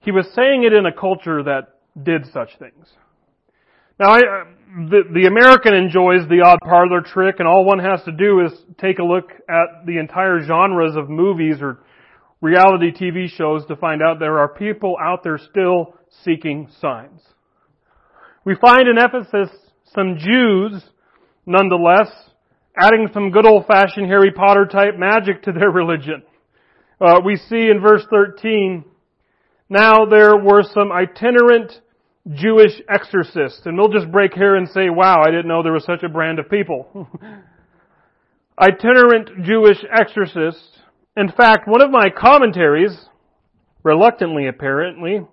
he 0.00 0.10
was 0.10 0.26
saying 0.34 0.64
it 0.64 0.72
in 0.72 0.86
a 0.86 0.92
culture 0.92 1.42
that 1.44 1.78
did 2.02 2.24
such 2.32 2.58
things. 2.58 2.88
Now, 3.98 4.12
I, 4.12 4.20
the, 4.88 5.02
the 5.12 5.26
American 5.26 5.74
enjoys 5.74 6.26
the 6.28 6.42
odd 6.44 6.58
parlor 6.64 7.02
trick, 7.02 7.36
and 7.38 7.46
all 7.46 7.64
one 7.64 7.78
has 7.80 8.02
to 8.04 8.12
do 8.12 8.40
is 8.40 8.52
take 8.78 8.98
a 8.98 9.04
look 9.04 9.30
at 9.48 9.86
the 9.86 9.98
entire 9.98 10.40
genres 10.40 10.96
of 10.96 11.10
movies 11.10 11.56
or 11.60 11.80
reality 12.40 12.92
TV 12.92 13.28
shows 13.28 13.66
to 13.66 13.76
find 13.76 14.02
out 14.02 14.18
there 14.18 14.38
are 14.38 14.48
people 14.48 14.96
out 15.02 15.22
there 15.22 15.38
still 15.38 15.94
seeking 16.24 16.68
signs. 16.80 17.20
We 18.44 18.56
find 18.60 18.88
in 18.88 18.96
Ephesus 18.98 19.50
some 19.94 20.16
Jews, 20.18 20.82
nonetheless, 21.46 22.08
adding 22.76 23.08
some 23.12 23.30
good 23.30 23.46
old 23.46 23.66
fashioned 23.66 24.06
Harry 24.06 24.32
Potter 24.32 24.66
type 24.66 24.96
magic 24.96 25.42
to 25.42 25.52
their 25.52 25.70
religion. 25.70 26.22
Uh, 27.00 27.20
we 27.24 27.36
see 27.36 27.68
in 27.70 27.80
verse 27.80 28.04
13, 28.10 28.84
now 29.68 30.04
there 30.04 30.36
were 30.36 30.62
some 30.62 30.92
itinerant 30.92 31.72
Jewish 32.30 32.72
exorcists, 32.88 33.62
and 33.64 33.78
we'll 33.78 33.88
just 33.88 34.10
break 34.12 34.34
here 34.34 34.54
and 34.56 34.68
say, 34.68 34.90
wow, 34.90 35.22
I 35.22 35.30
didn't 35.30 35.48
know 35.48 35.62
there 35.62 35.72
was 35.72 35.84
such 35.84 36.02
a 36.02 36.08
brand 36.08 36.38
of 36.38 36.50
people. 36.50 37.08
itinerant 38.60 39.44
Jewish 39.44 39.78
exorcists. 39.90 40.79
In 41.16 41.30
fact, 41.32 41.66
one 41.66 41.82
of 41.82 41.90
my 41.90 42.08
commentaries, 42.08 43.06
reluctantly 43.82 44.46
apparently, 44.46 45.26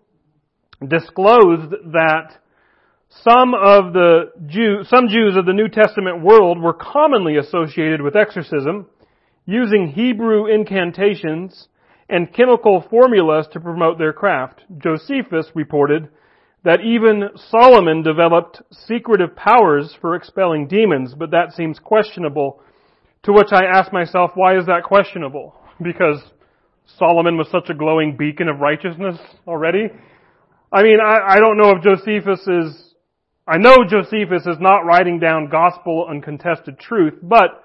disclosed 0.85 1.71
that 1.91 2.37
some 3.09 3.53
of 3.53 3.93
the 3.93 4.31
Jews, 4.47 4.89
some 4.89 5.07
Jews 5.07 5.35
of 5.37 5.45
the 5.45 5.53
New 5.53 5.67
Testament 5.69 6.23
world 6.23 6.59
were 6.59 6.73
commonly 6.73 7.37
associated 7.37 8.01
with 8.01 8.15
exorcism, 8.15 8.87
using 9.45 9.89
Hebrew 9.89 10.47
incantations 10.47 11.67
and 12.09 12.33
chemical 12.33 12.83
formulas 12.89 13.47
to 13.53 13.59
promote 13.59 13.99
their 13.99 14.13
craft. 14.13 14.63
Josephus 14.79 15.47
reported 15.53 16.09
that 16.63 16.81
even 16.81 17.29
Solomon 17.35 18.01
developed 18.01 18.61
secretive 18.71 19.35
powers 19.35 19.95
for 20.01 20.15
expelling 20.15 20.67
demons, 20.67 21.13
but 21.13 21.31
that 21.31 21.53
seems 21.53 21.79
questionable. 21.79 22.61
To 23.23 23.31
which 23.31 23.49
I 23.51 23.65
ask 23.65 23.93
myself, 23.93 24.31
why 24.33 24.57
is 24.57 24.65
that 24.65 24.83
questionable? 24.83 25.55
Because 25.81 26.21
Solomon 26.97 27.37
was 27.37 27.47
such 27.51 27.69
a 27.69 27.73
glowing 27.73 28.17
beacon 28.17 28.47
of 28.47 28.59
righteousness 28.59 29.17
already? 29.47 29.89
I 30.71 30.83
mean, 30.83 30.97
I, 31.03 31.35
I 31.35 31.39
don't 31.39 31.57
know 31.57 31.71
if 31.71 31.83
Josephus 31.83 32.41
is, 32.47 32.93
I 33.47 33.57
know 33.57 33.85
Josephus 33.87 34.45
is 34.45 34.57
not 34.59 34.85
writing 34.85 35.19
down 35.19 35.49
gospel 35.49 36.07
uncontested 36.09 36.79
truth, 36.79 37.13
but 37.21 37.63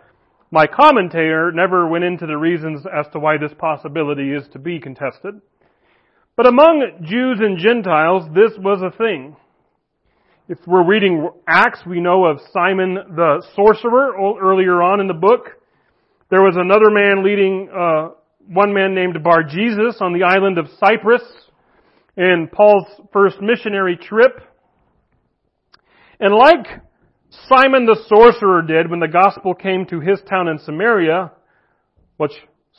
my 0.51 0.67
commentator 0.67 1.51
never 1.53 1.89
went 1.89 2.05
into 2.05 2.27
the 2.27 2.37
reasons 2.37 2.85
as 2.87 3.07
to 3.13 3.19
why 3.19 3.39
this 3.39 3.53
possibility 3.59 4.33
is 4.33 4.47
to 4.53 4.59
be 4.59 4.79
contested. 4.79 5.41
But 6.37 6.47
among 6.47 6.87
Jews 7.03 7.39
and 7.41 7.59
Gentiles, 7.59 8.25
this 8.35 8.53
was 8.59 8.83
a 8.83 8.97
thing. 8.97 9.37
If 10.49 10.59
we're 10.67 10.85
reading 10.85 11.31
Acts, 11.47 11.81
we 11.87 12.01
know 12.01 12.27
of 12.27 12.41
Simon 12.53 12.95
the 12.95 13.43
sorcerer 13.57 14.13
earlier 14.41 14.83
on 14.83 15.01
in 15.01 15.07
the 15.07 15.15
book. 15.15 15.62
There 16.33 16.41
was 16.41 16.57
another 16.57 16.89
man 16.89 17.23
leading, 17.23 17.69
uh, 17.69 18.13
one 18.49 18.73
man 18.73 18.95
named 18.95 19.23
Bar 19.23 19.43
Jesus 19.43 19.99
on 20.01 20.15
the 20.15 20.25
island 20.25 20.57
of 20.57 20.67
Cyprus 20.81 21.21
in 22.17 22.49
Paul's 22.51 22.87
first 23.13 23.43
missionary 23.43 23.99
trip. 23.99 24.41
And 26.19 26.35
like 26.35 26.81
Simon 27.51 27.85
the 27.85 28.03
sorcerer 28.09 28.63
did 28.63 28.89
when 28.89 29.01
the 29.01 29.09
gospel 29.09 29.53
came 29.53 29.85
to 29.91 30.01
his 30.01 30.23
town 30.27 30.49
in 30.49 30.59
Samaria, 30.59 31.33
which 32.17 32.33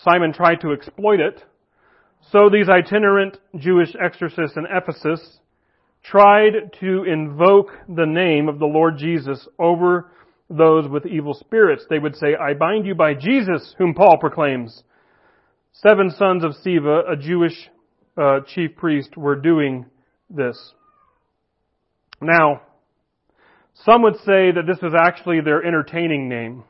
Simon 0.03 0.33
tried 0.33 0.61
to 0.61 0.73
exploit 0.73 1.19
it. 1.19 1.43
So 2.31 2.49
these 2.51 2.69
itinerant 2.69 3.37
Jewish 3.55 3.93
exorcists 4.03 4.57
in 4.57 4.65
Ephesus 4.65 5.37
tried 6.03 6.73
to 6.79 7.03
invoke 7.03 7.67
the 7.87 8.07
name 8.07 8.49
of 8.49 8.57
the 8.57 8.65
Lord 8.65 8.97
Jesus 8.97 9.47
over 9.59 10.09
those 10.57 10.87
with 10.87 11.05
evil 11.05 11.33
spirits. 11.33 11.85
They 11.89 11.99
would 11.99 12.15
say, 12.15 12.35
I 12.35 12.53
bind 12.53 12.85
you 12.85 12.95
by 12.95 13.13
Jesus, 13.13 13.75
whom 13.77 13.93
Paul 13.93 14.17
proclaims. 14.19 14.83
Seven 15.73 16.11
sons 16.11 16.43
of 16.43 16.51
Sceva, 16.63 17.11
a 17.11 17.15
Jewish 17.15 17.69
uh, 18.17 18.41
chief 18.47 18.75
priest, 18.75 19.17
were 19.17 19.35
doing 19.35 19.85
this. 20.29 20.73
Now, 22.21 22.61
some 23.85 24.03
would 24.03 24.17
say 24.17 24.51
that 24.51 24.65
this 24.67 24.77
was 24.81 24.93
actually 24.97 25.41
their 25.41 25.65
entertaining 25.65 26.29
name. 26.29 26.63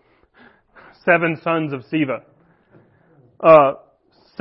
Seven 1.06 1.40
sons 1.44 1.74
of 1.74 1.84
Sceva. 1.92 2.22
Uh, 3.40 3.74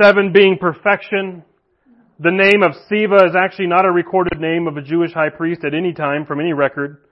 seven 0.01 0.31
being 0.31 0.57
perfection. 0.59 1.43
The 2.19 2.31
name 2.31 2.63
of 2.63 2.71
Sceva 2.89 3.27
is 3.27 3.35
actually 3.35 3.67
not 3.67 3.85
a 3.85 3.91
recorded 3.91 4.39
name 4.39 4.67
of 4.67 4.77
a 4.77 4.81
Jewish 4.81 5.11
high 5.11 5.29
priest 5.29 5.65
at 5.65 5.73
any 5.73 5.91
time 5.91 6.25
from 6.25 6.39
any 6.39 6.53
record. 6.53 7.02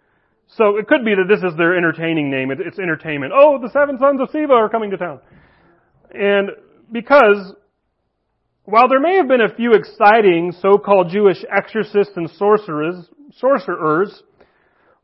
So 0.58 0.78
it 0.78 0.88
could 0.88 1.06
be 1.06 1.16
that 1.16 1.28
this 1.30 1.44
is 1.44 1.58
their 1.58 1.78
entertaining 1.78 2.30
name. 2.30 2.52
It's 2.52 2.80
entertainment. 2.80 3.32
Oh, 3.36 3.58
the 3.62 3.70
seven 3.70 3.98
sons 3.98 4.20
of 4.20 4.30
Sceva 4.30 4.52
are 4.52 4.70
coming 4.70 4.92
to 4.92 4.98
town. 4.98 5.20
And 6.14 6.50
because 6.92 7.54
while 8.66 8.90
there 8.90 9.00
may 9.00 9.16
have 9.16 9.28
been 9.28 9.42
a 9.42 9.56
few 9.56 9.74
exciting 9.74 10.54
so-called 10.62 11.10
Jewish 11.10 11.38
exorcists 11.50 12.14
and 12.16 12.30
sorcerers, 12.32 12.96
sorcerers, 13.38 14.24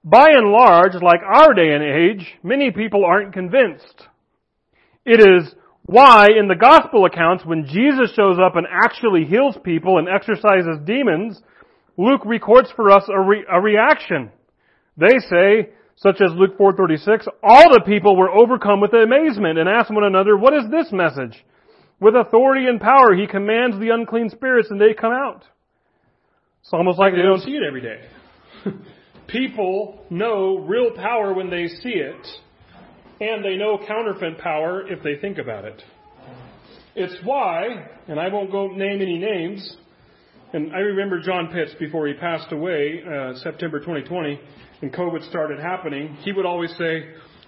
by 0.03 0.27
and 0.29 0.51
large, 0.51 0.93
like 1.01 1.21
our 1.25 1.53
day 1.53 1.71
and 1.73 1.83
age, 1.83 2.35
many 2.43 2.71
people 2.71 3.03
aren't 3.05 3.33
convinced. 3.33 4.03
It 5.05 5.21
is 5.21 5.53
why 5.85 6.27
in 6.37 6.49
the 6.49 6.55
gospel 6.55 7.05
accounts, 7.05 7.45
when 7.45 7.65
Jesus 7.65 8.13
shows 8.13 8.37
up 8.37 8.57
and 8.57 8.67
actually 8.69 9.23
heals 9.23 9.55
people 9.63 9.97
and 9.97 10.07
exorcises 10.09 10.79
demons, 10.85 11.41
Luke 11.97 12.25
records 12.25 12.69
for 12.75 12.91
us 12.91 13.03
a, 13.07 13.19
re- 13.19 13.45
a 13.49 13.59
reaction. 13.61 14.31
They 14.97 15.19
say, 15.29 15.69
such 15.95 16.21
as 16.21 16.31
Luke 16.33 16.57
4:36, 16.57 17.27
all 17.43 17.71
the 17.71 17.83
people 17.85 18.15
were 18.15 18.29
overcome 18.29 18.81
with 18.81 18.93
amazement 18.93 19.57
and 19.57 19.69
asked 19.69 19.91
one 19.91 20.03
another, 20.03 20.37
"What 20.37 20.53
is 20.53 20.69
this 20.69 20.91
message?" 20.91 21.43
With 21.99 22.15
authority 22.15 22.67
and 22.67 22.79
power, 22.79 23.15
he 23.15 23.25
commands 23.25 23.79
the 23.79 23.89
unclean 23.89 24.29
spirits 24.29 24.69
and 24.69 24.79
they 24.79 24.93
come 24.93 25.11
out. 25.11 25.43
It's 26.61 26.73
almost 26.73 26.99
like 26.99 27.13
they 27.13 27.23
don't 27.23 27.39
see 27.39 27.55
it 27.55 27.63
every 27.63 27.81
day. 27.81 28.01
people 29.27 30.05
know 30.09 30.59
real 30.59 30.91
power 30.91 31.33
when 31.33 31.49
they 31.49 31.67
see 31.67 31.93
it, 31.93 32.27
and 33.19 33.43
they 33.43 33.55
know 33.55 33.79
counterfeit 33.87 34.37
power 34.37 34.87
if 34.87 35.01
they 35.01 35.15
think 35.15 35.37
about 35.37 35.65
it. 35.65 35.83
It's 36.95 37.15
why, 37.23 37.87
and 38.07 38.19
I 38.19 38.27
won't 38.27 38.51
go 38.51 38.67
name 38.67 39.01
any 39.01 39.17
names, 39.17 39.77
and 40.53 40.73
I 40.73 40.79
remember 40.79 41.19
John 41.19 41.49
Pitts 41.51 41.73
before 41.77 42.07
he 42.07 42.13
passed 42.13 42.51
away, 42.51 43.03
uh, 43.03 43.33
September 43.35 43.79
2020, 43.79 44.39
and 44.81 44.93
COVID 44.93 45.27
started 45.29 45.59
happening. 45.59 46.15
He 46.21 46.31
would 46.31 46.45
always 46.45 46.71
say, 46.77 47.05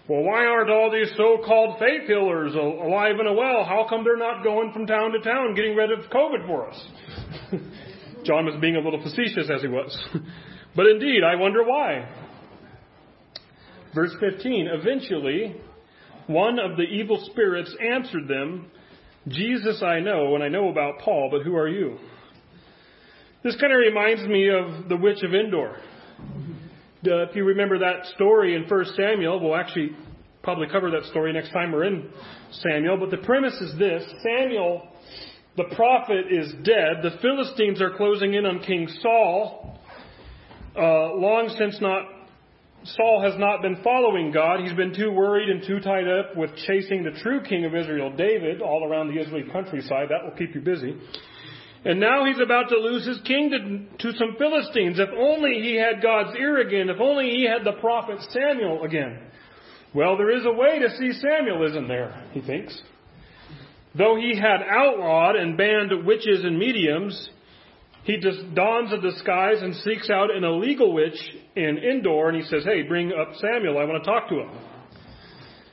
well, 0.10 0.24
why 0.24 0.46
aren't 0.46 0.70
all 0.70 0.92
these 0.92 1.10
so-called 1.16 1.80
faith 1.80 2.08
healers 2.08 2.56
alive 2.56 3.16
and 3.20 3.38
well? 3.38 3.64
How 3.64 3.86
come 3.88 4.04
they're 4.04 4.18
not 4.18 4.44
going 4.44 4.74
from 4.74 4.86
town 4.86 5.12
to 5.12 5.20
town 5.20 5.54
getting 5.56 5.76
rid 5.76 5.92
of 5.92 6.10
COVID 6.12 6.46
for 6.46 6.70
us? 6.70 6.88
John 8.26 8.46
was 8.46 8.56
being 8.60 8.76
a 8.76 8.80
little 8.80 9.02
facetious 9.02 9.50
as 9.50 9.62
he 9.62 9.68
was. 9.68 9.98
but 10.76 10.88
indeed, 10.88 11.24
I 11.24 11.36
wonder 11.36 11.64
why. 11.64 12.10
Verse 13.96 14.14
15, 14.20 14.68
eventually, 14.68 15.56
one 16.28 16.60
of 16.60 16.76
the 16.76 16.84
evil 16.84 17.24
spirits 17.32 17.74
answered 17.82 18.28
them, 18.28 18.72
Jesus 19.28 19.82
I 19.84 20.00
know, 20.00 20.36
and 20.36 20.44
I 20.44 20.50
know 20.50 20.70
about 20.70 21.00
Paul, 21.00 21.30
but 21.32 21.44
who 21.44 21.56
are 21.56 21.68
you? 21.70 21.98
This 23.42 23.56
kind 23.56 23.72
of 23.72 23.80
reminds 23.80 24.22
me 24.24 24.50
of 24.50 24.90
the 24.90 24.98
witch 24.98 25.24
of 25.24 25.34
Endor. 25.34 25.78
Uh, 27.08 27.24
if 27.24 27.36
you 27.38 27.46
remember 27.46 27.80
that 27.80 28.06
story 28.16 28.54
in 28.54 28.64
1 28.68 28.86
Samuel, 28.98 29.40
we'll 29.40 29.56
actually 29.56 29.92
probably 30.44 30.68
cover 30.68 30.92
that 30.92 31.06
story 31.06 31.32
next 31.32 31.52
time 31.52 31.72
we're 31.72 31.86
in 31.86 32.10
Samuel, 32.52 32.98
but 32.98 33.12
the 33.12 33.26
premise 33.26 33.54
is 33.62 33.80
this 33.80 34.04
Samuel, 34.24 34.90
the 35.56 35.64
prophet, 35.74 36.26
is 36.30 36.52
dead. 36.64 37.02
The 37.02 37.18
Philistines 37.22 37.82
are 37.82 37.96
closing 37.96 38.34
in 38.34 38.46
on 38.46 38.60
King 38.60 38.90
Saul. 39.02 39.80
Uh, 40.76 41.14
long 41.16 41.56
since 41.58 41.80
not 41.80 42.08
Saul 42.84 43.22
has 43.24 43.40
not 43.40 43.62
been 43.62 43.82
following 43.84 44.32
God. 44.32 44.60
He's 44.60 44.74
been 44.74 44.94
too 44.94 45.12
worried 45.12 45.50
and 45.50 45.64
too 45.66 45.80
tied 45.80 46.08
up 46.10 46.36
with 46.36 46.50
chasing 46.68 47.04
the 47.04 47.12
true 47.22 47.42
king 47.42 47.64
of 47.64 47.74
Israel, 47.74 48.12
David, 48.16 48.62
all 48.62 48.86
around 48.86 49.14
the 49.14 49.22
Israeli 49.22 49.50
countryside. 49.50 50.08
That 50.10 50.26
will 50.26 50.38
keep 50.38 50.56
you 50.56 50.62
busy. 50.62 50.98
And 51.86 52.00
now 52.00 52.26
he's 52.26 52.40
about 52.40 52.70
to 52.70 52.78
lose 52.78 53.08
his 53.08 53.22
kingdom 53.22 53.88
to 54.00 54.12
some 54.14 54.36
Philistines. 54.38 55.00
If 55.00 55.10
only 55.18 55.62
he 55.62 55.76
had 55.76 56.02
God's 56.02 56.36
ear 56.38 56.60
again. 56.60 56.90
If 56.90 57.00
only 57.00 57.30
he 57.30 57.46
had 57.46 57.64
the 57.64 57.80
prophet 57.80 58.20
Samuel 58.32 58.84
again. 58.84 59.20
Well, 59.94 60.18
there 60.18 60.36
is 60.36 60.46
a 60.46 60.52
way 60.52 60.80
to 60.80 60.90
see 60.98 61.14
Samuel, 61.14 61.66
isn't 61.70 61.88
there? 61.88 62.26
He 62.34 62.42
thinks. 62.42 62.80
Though 63.96 64.18
he 64.18 64.38
had 64.38 64.62
outlawed 64.62 65.36
and 65.36 65.58
banned 65.58 66.06
witches 66.06 66.44
and 66.44 66.60
mediums, 66.60 67.30
he 68.04 68.18
just 68.18 68.54
dons 68.54 68.94
a 68.94 69.00
disguise 69.00 69.62
and 69.62 69.76
seeks 69.78 70.10
out 70.10 70.36
an 70.36 70.44
illegal 70.44 70.94
witch 70.94 71.18
in 71.56 71.78
Endor 71.78 72.30
and 72.30 72.38
he 72.38 72.44
says, 72.44 72.64
Hey, 72.66 72.84
bring 72.84 73.12
up 73.12 73.36
Samuel. 73.36 73.78
I 73.78 73.86
want 73.86 74.04
to 74.04 74.10
talk 74.10 74.30
to 74.30 74.36
him. 74.36 74.50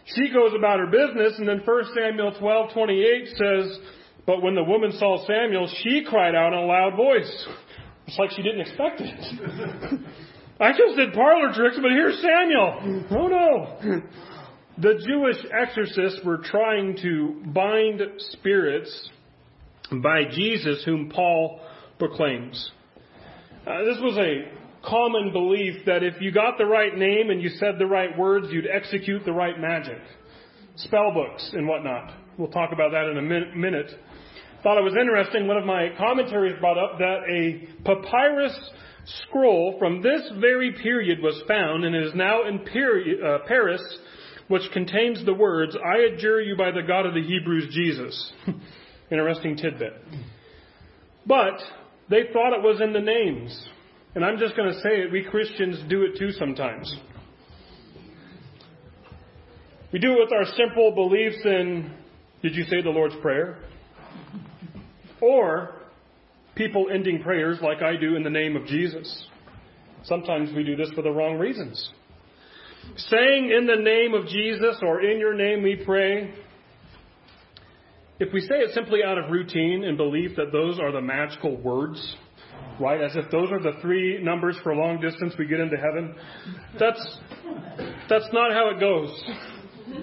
She 0.07 0.33
goes 0.33 0.53
about 0.57 0.79
her 0.79 0.87
business 0.87 1.35
and 1.38 1.49
then 1.49 1.62
1 1.64 1.85
Samuel 1.95 2.33
12:28 2.33 3.27
says, 3.37 3.79
but 4.26 4.42
when 4.42 4.54
the 4.54 4.64
woman 4.64 4.92
saw 4.92 5.24
Samuel, 5.26 5.70
she 5.82 6.04
cried 6.04 6.34
out 6.34 6.52
in 6.52 6.58
a 6.58 6.66
loud 6.66 6.96
voice. 6.96 7.46
It's 8.06 8.18
like 8.18 8.30
she 8.32 8.42
didn't 8.42 8.60
expect 8.60 9.00
it. 9.00 10.00
I 10.60 10.70
just 10.70 10.96
did 10.96 11.12
parlor 11.12 11.52
tricks, 11.52 11.76
but 11.80 11.90
here's 11.90 12.20
Samuel. 12.20 13.04
Oh 13.10 13.28
no. 13.28 14.02
The 14.78 14.94
Jewish 15.06 15.36
exorcists 15.52 16.20
were 16.24 16.38
trying 16.38 16.96
to 17.02 17.42
bind 17.46 18.02
spirits 18.18 19.10
by 20.02 20.24
Jesus, 20.30 20.82
whom 20.84 21.08
Paul 21.08 21.60
proclaims. 21.98 22.72
Uh, 23.66 23.84
this 23.84 23.96
was 24.02 24.18
a 24.18 24.86
common 24.86 25.32
belief 25.32 25.84
that 25.86 26.02
if 26.02 26.20
you 26.20 26.30
got 26.30 26.58
the 26.58 26.66
right 26.66 26.96
name 26.96 27.30
and 27.30 27.40
you 27.40 27.48
said 27.48 27.78
the 27.78 27.86
right 27.86 28.16
words, 28.18 28.48
you'd 28.50 28.66
execute 28.66 29.24
the 29.24 29.32
right 29.32 29.58
magic. 29.58 29.98
Spell 30.76 31.12
books 31.12 31.50
and 31.54 31.66
whatnot. 31.66 32.12
We'll 32.36 32.50
talk 32.50 32.72
about 32.72 32.90
that 32.92 33.08
in 33.08 33.16
a 33.16 33.56
minute 33.56 33.88
thought 34.62 34.79
it 34.79 34.85
was 34.85 34.95
interesting. 34.99 35.47
One 35.47 35.57
of 35.57 35.64
my 35.64 35.90
commentaries 35.99 36.59
brought 36.61 36.79
up 36.79 36.99
that 36.99 37.23
a 37.29 37.66
papyrus 37.85 38.59
scroll 39.23 39.77
from 39.79 40.03
this 40.03 40.31
very 40.40 40.73
period 40.73 41.21
was 41.23 41.40
found 41.47 41.85
and 41.85 41.95
is 41.95 42.14
now 42.14 42.47
in 42.47 42.59
uh, 42.59 43.38
Paris, 43.47 43.83
which 44.49 44.62
contains 44.73 45.25
the 45.25 45.35
words, 45.35 45.77
I 45.77 46.14
adjure 46.14 46.40
you 46.40 46.57
by 46.57 46.71
the 46.71 46.83
God 46.87 47.07
of 47.07 47.14
the 47.14 47.23
Hebrews, 47.23 47.69
Jesus. 47.73 48.33
Interesting 49.11 49.57
tidbit. 49.57 49.92
But 51.27 51.59
they 52.09 52.25
thought 52.33 52.53
it 52.53 52.62
was 52.62 52.81
in 52.81 52.92
the 52.92 53.01
names. 53.01 53.69
And 54.14 54.25
I'm 54.25 54.38
just 54.38 54.57
going 54.57 54.73
to 54.73 54.81
say 54.81 55.01
it, 55.03 55.12
we 55.12 55.23
Christians 55.23 55.79
do 55.88 56.03
it 56.03 56.19
too 56.19 56.33
sometimes. 56.33 56.92
We 59.92 59.99
do 59.99 60.14
it 60.14 60.19
with 60.21 60.33
our 60.33 60.47
simple 60.57 60.92
beliefs 60.95 61.38
in, 61.45 61.92
did 62.42 62.55
you 62.55 62.64
say 62.64 62.83
the 62.83 62.90
Lord's 62.90 63.14
Prayer? 63.23 63.59
Or 65.20 65.74
people 66.55 66.87
ending 66.92 67.22
prayers 67.22 67.59
like 67.62 67.83
I 67.83 67.96
do 67.96 68.16
in 68.16 68.22
the 68.22 68.31
name 68.31 68.57
of 68.57 68.66
Jesus. 68.66 69.26
Sometimes 70.05 70.55
we 70.55 70.64
do 70.64 70.76
this 70.76 70.90
for 70.94 71.02
the 71.02 71.11
wrong 71.11 71.38
reasons. 71.38 71.90
Saying 72.96 73.50
in 73.57 73.66
the 73.66 73.76
name 73.76 74.14
of 74.14 74.29
Jesus 74.29 74.76
or 74.83 75.02
in 75.02 75.18
your 75.18 75.35
name 75.35 75.62
we 75.62 75.83
pray, 75.85 76.33
if 78.18 78.33
we 78.33 78.40
say 78.40 78.57
it 78.57 78.72
simply 78.72 79.00
out 79.05 79.18
of 79.18 79.31
routine 79.31 79.85
and 79.85 79.96
belief 79.96 80.37
that 80.37 80.52
those 80.52 80.79
are 80.79 80.92
the 80.92 81.00
magical 81.00 81.57
words, 81.57 82.16
right, 82.81 83.00
as 83.00 83.16
if 83.16 83.31
those 83.31 83.50
are 83.50 83.61
the 83.61 83.79
three 83.83 84.22
numbers 84.22 84.57
for 84.62 84.74
long 84.74 85.00
distance 85.00 85.35
we 85.38 85.46
get 85.46 85.61
into 85.61 85.76
heaven, 85.76 86.14
that's, 86.79 87.18
that's 88.09 88.29
not 88.33 88.52
how 88.52 88.70
it 88.74 88.81
goes. 88.81 89.11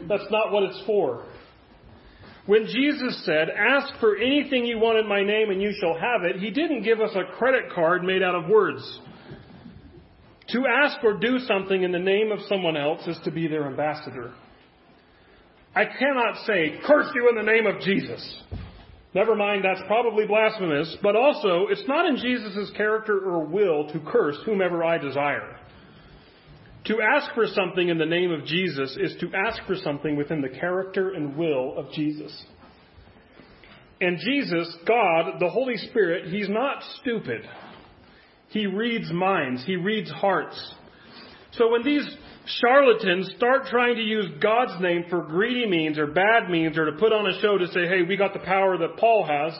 That's 0.07 0.29
not 0.29 0.51
what 0.51 0.63
it's 0.63 0.81
for. 0.85 1.25
When 2.45 2.65
Jesus 2.65 3.23
said, 3.25 3.49
Ask 3.49 3.99
for 3.99 4.17
anything 4.17 4.65
you 4.65 4.77
want 4.77 4.99
in 4.99 5.07
my 5.07 5.23
name 5.23 5.49
and 5.49 5.61
you 5.61 5.73
shall 5.79 5.93
have 5.93 6.23
it, 6.23 6.41
he 6.41 6.51
didn't 6.51 6.83
give 6.83 6.99
us 6.99 7.15
a 7.15 7.35
credit 7.37 7.71
card 7.73 8.03
made 8.03 8.21
out 8.21 8.35
of 8.35 8.49
words. 8.49 8.99
To 10.49 10.65
ask 10.67 11.01
or 11.03 11.17
do 11.17 11.39
something 11.39 11.83
in 11.83 11.93
the 11.93 11.99
name 11.99 12.31
of 12.31 12.39
someone 12.49 12.75
else 12.75 13.07
is 13.07 13.17
to 13.23 13.31
be 13.31 13.47
their 13.47 13.65
ambassador. 13.65 14.33
I 15.73 15.85
cannot 15.85 16.45
say, 16.45 16.79
Curse 16.85 17.07
you 17.15 17.29
in 17.29 17.35
the 17.35 17.49
name 17.49 17.65
of 17.65 17.79
Jesus. 17.81 18.41
Never 19.15 19.35
mind, 19.35 19.63
that's 19.63 19.81
probably 19.87 20.25
blasphemous, 20.25 20.97
but 21.01 21.15
also, 21.15 21.67
it's 21.69 21.87
not 21.87 22.07
in 22.07 22.17
Jesus' 22.17 22.71
character 22.75 23.19
or 23.19 23.45
will 23.45 23.87
to 23.89 23.99
curse 23.99 24.37
whomever 24.43 24.83
I 24.83 24.97
desire. 24.97 25.55
To 26.85 27.01
ask 27.01 27.33
for 27.33 27.47
something 27.47 27.87
in 27.87 27.97
the 27.97 28.05
name 28.05 28.31
of 28.31 28.45
Jesus 28.45 28.97
is 28.99 29.15
to 29.21 29.31
ask 29.33 29.65
for 29.65 29.75
something 29.75 30.17
within 30.17 30.41
the 30.41 30.49
character 30.49 31.13
and 31.13 31.37
will 31.37 31.77
of 31.77 31.91
Jesus. 31.91 32.45
And 34.01 34.17
Jesus, 34.19 34.75
God, 34.85 35.39
the 35.39 35.49
Holy 35.49 35.77
Spirit, 35.77 36.27
He's 36.29 36.49
not 36.49 36.83
stupid. 36.99 37.47
He 38.49 38.67
reads 38.67 39.11
minds. 39.11 39.63
He 39.65 39.77
reads 39.77 40.11
hearts. 40.11 40.75
So 41.53 41.71
when 41.71 41.83
these 41.83 42.05
charlatans 42.45 43.31
start 43.37 43.65
trying 43.67 43.95
to 43.95 44.01
use 44.01 44.27
God's 44.41 44.81
name 44.81 45.05
for 45.09 45.21
greedy 45.23 45.67
means 45.67 45.97
or 45.97 46.07
bad 46.07 46.49
means 46.49 46.77
or 46.77 46.85
to 46.85 46.97
put 46.97 47.13
on 47.13 47.27
a 47.27 47.39
show 47.41 47.57
to 47.57 47.67
say, 47.67 47.87
hey, 47.87 48.01
we 48.07 48.17
got 48.17 48.33
the 48.33 48.39
power 48.39 48.77
that 48.77 48.97
Paul 48.97 49.25
has, 49.25 49.57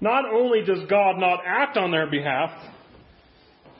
not 0.00 0.24
only 0.32 0.62
does 0.62 0.88
God 0.88 1.18
not 1.18 1.40
act 1.44 1.76
on 1.76 1.90
their 1.90 2.08
behalf, 2.08 2.50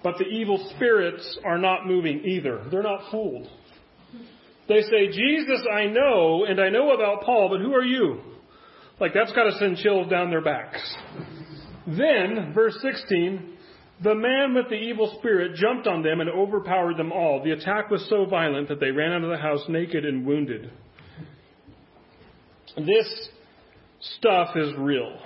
but 0.03 0.19
the 0.19 0.25
evil 0.25 0.71
spirits 0.77 1.39
are 1.45 1.59
not 1.59 1.87
moving 1.87 2.25
either. 2.25 2.65
They're 2.71 2.83
not 2.83 3.11
fooled. 3.11 3.49
They 4.69 4.83
say, 4.83 5.09
Jesus, 5.09 5.67
I 5.73 5.87
know, 5.87 6.45
and 6.45 6.61
I 6.61 6.69
know 6.69 6.93
about 6.93 7.23
Paul, 7.23 7.49
but 7.51 7.61
who 7.61 7.75
are 7.75 7.85
you? 7.85 8.21
Like, 9.01 9.13
that's 9.15 9.33
got 9.33 9.45
to 9.45 9.59
send 9.59 9.79
chills 9.79 10.09
down 10.09 10.31
their 10.31 10.43
backs. 10.43 10.81
Then, 11.87 12.53
verse 12.55 12.77
16, 12.81 13.57
the 14.03 14.15
man 14.15 14.55
with 14.55 14.69
the 14.69 14.77
evil 14.77 15.17
spirit 15.19 15.57
jumped 15.57 15.87
on 15.87 16.03
them 16.03 16.21
and 16.21 16.31
overpowered 16.31 16.97
them 16.97 17.13
all. 17.13 17.43
The 17.43 17.51
attack 17.51 17.91
was 17.91 18.07
so 18.09 18.27
violent 18.27 18.69
that 18.69 18.81
they 18.81 18.91
ran 18.91 19.13
out 19.13 19.25
of 19.25 19.31
the 19.31 19.37
house 19.37 19.65
naked 19.69 20.05
and 20.05 20.25
wounded. 20.25 20.71
This 22.77 23.29
stuff 24.19 24.57
is 24.57 24.73
real. 24.79 25.19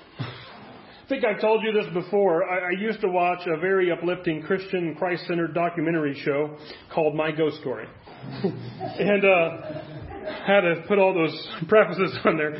I 1.04 1.06
think 1.06 1.22
I've 1.22 1.38
told 1.38 1.62
you 1.62 1.70
this 1.70 1.92
before. 1.92 2.48
I, 2.48 2.70
I 2.70 2.80
used 2.80 3.02
to 3.02 3.08
watch 3.08 3.40
a 3.46 3.60
very 3.60 3.92
uplifting 3.92 4.40
Christian, 4.40 4.94
Christ 4.94 5.26
centered 5.26 5.52
documentary 5.52 6.18
show 6.24 6.56
called 6.94 7.14
My 7.14 7.30
Ghost 7.30 7.60
Story. 7.60 7.86
and 8.42 9.22
uh, 9.22 9.82
had 10.46 10.62
to 10.62 10.82
put 10.88 10.98
all 10.98 11.12
those 11.12 11.48
prefaces 11.68 12.18
on 12.24 12.38
there. 12.38 12.54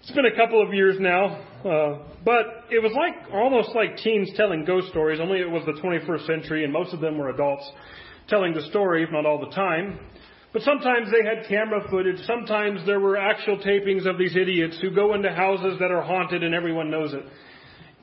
It's 0.00 0.10
been 0.12 0.24
a 0.24 0.34
couple 0.34 0.66
of 0.66 0.72
years 0.72 0.96
now, 0.98 1.26
uh, 1.62 2.08
but 2.24 2.64
it 2.70 2.82
was 2.82 2.92
like 2.96 3.30
almost 3.34 3.74
like 3.74 3.98
teens 3.98 4.30
telling 4.34 4.64
ghost 4.64 4.88
stories, 4.88 5.20
only 5.20 5.40
it 5.40 5.50
was 5.50 5.62
the 5.66 5.78
21st 5.78 6.26
century, 6.26 6.64
and 6.64 6.72
most 6.72 6.94
of 6.94 7.00
them 7.00 7.18
were 7.18 7.28
adults 7.28 7.70
telling 8.28 8.54
the 8.54 8.62
story, 8.70 9.02
if 9.02 9.10
not 9.12 9.26
all 9.26 9.38
the 9.38 9.54
time. 9.54 10.00
But 10.52 10.62
sometimes 10.62 11.08
they 11.10 11.26
had 11.26 11.48
camera 11.48 11.80
footage. 11.88 12.18
Sometimes 12.26 12.84
there 12.84 13.00
were 13.00 13.16
actual 13.16 13.56
tapings 13.58 14.06
of 14.06 14.18
these 14.18 14.36
idiots 14.36 14.78
who 14.80 14.90
go 14.94 15.14
into 15.14 15.32
houses 15.32 15.78
that 15.80 15.90
are 15.90 16.02
haunted 16.02 16.42
and 16.42 16.54
everyone 16.54 16.90
knows 16.90 17.14
it. 17.14 17.24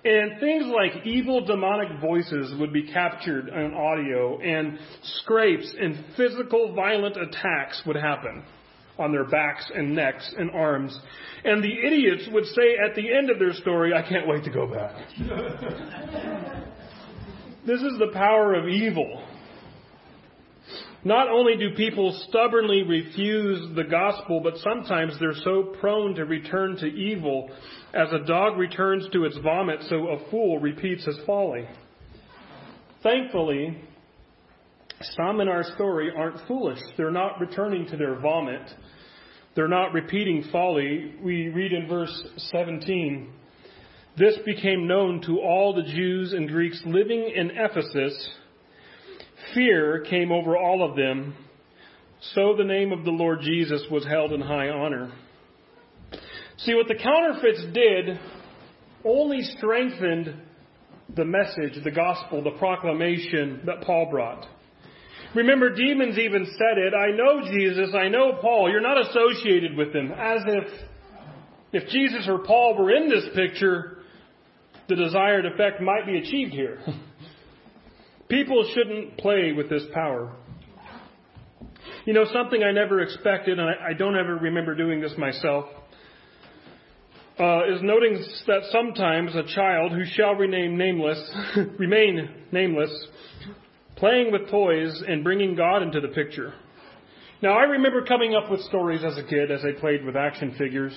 And 0.03 0.39
things 0.39 0.65
like 0.65 1.05
evil 1.05 1.45
demonic 1.45 1.99
voices 1.99 2.53
would 2.59 2.71
be 2.71 2.83
captured 2.83 3.49
on 3.49 3.73
audio 3.73 4.39
and 4.39 4.79
scrapes 5.03 5.75
and 5.79 6.05
physical 6.15 6.73
violent 6.73 7.17
attacks 7.17 7.81
would 7.85 7.97
happen 7.97 8.43
on 8.97 9.12
their 9.12 9.25
backs 9.25 9.69
and 9.75 9.93
necks 9.93 10.33
and 10.38 10.51
arms. 10.51 10.97
And 11.43 11.63
the 11.63 11.71
idiots 11.71 12.29
would 12.31 12.45
say 12.45 12.77
at 12.83 12.95
the 12.95 13.13
end 13.13 13.29
of 13.29 13.39
their 13.39 13.53
story, 13.53 13.93
I 13.93 14.01
can't 14.01 14.27
wait 14.27 14.45
to 14.45 14.49
go 14.49 14.67
back. 14.67 14.95
this 17.65 17.81
is 17.81 17.99
the 17.99 18.12
power 18.13 18.53
of 18.55 18.67
evil. 18.67 19.21
Not 21.03 21.29
only 21.29 21.55
do 21.55 21.75
people 21.75 22.12
stubbornly 22.27 22.83
refuse 22.83 23.73
the 23.75 23.85
gospel, 23.85 24.41
but 24.41 24.57
sometimes 24.57 25.17
they're 25.19 25.33
so 25.43 25.73
prone 25.79 26.13
to 26.15 26.25
return 26.25 26.75
to 26.77 26.85
evil 26.85 27.49
as 27.93 28.09
a 28.12 28.25
dog 28.25 28.57
returns 28.57 29.07
to 29.13 29.23
its 29.23 29.38
vomit, 29.38 29.79
so 29.89 30.09
a 30.09 30.29
fool 30.29 30.59
repeats 30.59 31.05
his 31.05 31.17
folly. 31.25 31.65
Thankfully, 33.01 33.77
some 35.15 35.39
in 35.39 35.47
our 35.47 35.63
story 35.75 36.12
aren't 36.15 36.45
foolish. 36.47 36.79
They're 36.97 37.12
not 37.12 37.39
returning 37.39 37.88
to 37.88 37.97
their 37.97 38.15
vomit. 38.19 38.69
They're 39.55 39.69
not 39.69 39.93
repeating 39.93 40.43
folly. 40.51 41.15
We 41.23 41.47
read 41.47 41.71
in 41.71 41.88
verse 41.88 42.23
17 42.51 43.31
This 44.17 44.38
became 44.45 44.85
known 44.85 45.21
to 45.21 45.39
all 45.39 45.73
the 45.73 45.83
Jews 45.83 46.33
and 46.33 46.49
Greeks 46.49 46.81
living 46.85 47.31
in 47.33 47.51
Ephesus 47.51 48.31
Fear 49.53 50.05
came 50.09 50.31
over 50.31 50.57
all 50.57 50.88
of 50.88 50.95
them. 50.95 51.35
So 52.33 52.55
the 52.57 52.63
name 52.63 52.91
of 52.91 53.05
the 53.05 53.12
Lord 53.12 53.39
Jesus 53.41 53.85
was 53.89 54.05
held 54.05 54.33
in 54.33 54.41
high 54.41 54.69
honor. 54.69 55.12
See, 56.57 56.75
what 56.75 56.88
the 56.88 56.95
counterfeits 56.95 57.63
did 57.73 58.19
only 59.05 59.41
strengthened 59.41 60.35
the 61.15 61.25
message, 61.25 61.81
the 61.83 61.91
gospel, 61.91 62.43
the 62.43 62.57
proclamation 62.59 63.62
that 63.65 63.81
Paul 63.81 64.09
brought. 64.12 64.45
Remember, 65.35 65.73
demons 65.73 66.17
even 66.17 66.45
said 66.45 66.77
it 66.77 66.93
I 66.93 67.15
know 67.15 67.49
Jesus, 67.49 67.91
I 67.95 68.09
know 68.09 68.39
Paul. 68.41 68.69
You're 68.69 68.81
not 68.81 68.99
associated 69.09 69.77
with 69.77 69.93
them. 69.93 70.12
As 70.12 70.41
if, 70.45 71.83
if 71.83 71.89
Jesus 71.89 72.27
or 72.27 72.39
Paul 72.39 72.77
were 72.77 72.91
in 72.91 73.09
this 73.09 73.25
picture, 73.35 73.99
the 74.88 74.95
desired 74.95 75.45
effect 75.45 75.81
might 75.81 76.05
be 76.05 76.17
achieved 76.17 76.51
here. 76.51 76.79
People 78.29 78.63
shouldn't 78.75 79.17
play 79.17 79.53
with 79.53 79.69
this 79.69 79.83
power. 79.91 80.31
You 82.05 82.13
know, 82.13 82.25
something 82.31 82.61
I 82.63 82.71
never 82.71 83.01
expected, 83.01 83.57
and 83.57 83.67
I, 83.67 83.93
don't 83.93 84.15
ever 84.15 84.35
remember 84.35 84.75
doing 84.75 85.01
this 85.01 85.13
myself, 85.17 85.65
uh, 87.39 87.73
is 87.73 87.81
noting 87.81 88.23
that 88.45 88.61
sometimes 88.71 89.35
a 89.35 89.43
child 89.55 89.93
who 89.93 90.03
shall 90.05 90.35
remain 90.35 90.77
nameless, 90.77 91.19
remain 91.79 92.29
nameless, 92.51 92.91
playing 93.95 94.31
with 94.31 94.49
toys 94.51 95.01
and 95.07 95.23
bringing 95.23 95.55
God 95.55 95.81
into 95.81 95.99
the 95.99 96.09
picture. 96.09 96.53
Now, 97.41 97.57
I 97.57 97.63
remember 97.63 98.03
coming 98.05 98.35
up 98.35 98.51
with 98.51 98.61
stories 98.61 99.03
as 99.03 99.17
a 99.17 99.23
kid 99.23 99.49
as 99.49 99.61
I 99.63 99.79
played 99.79 100.05
with 100.05 100.15
action 100.15 100.53
figures 100.55 100.93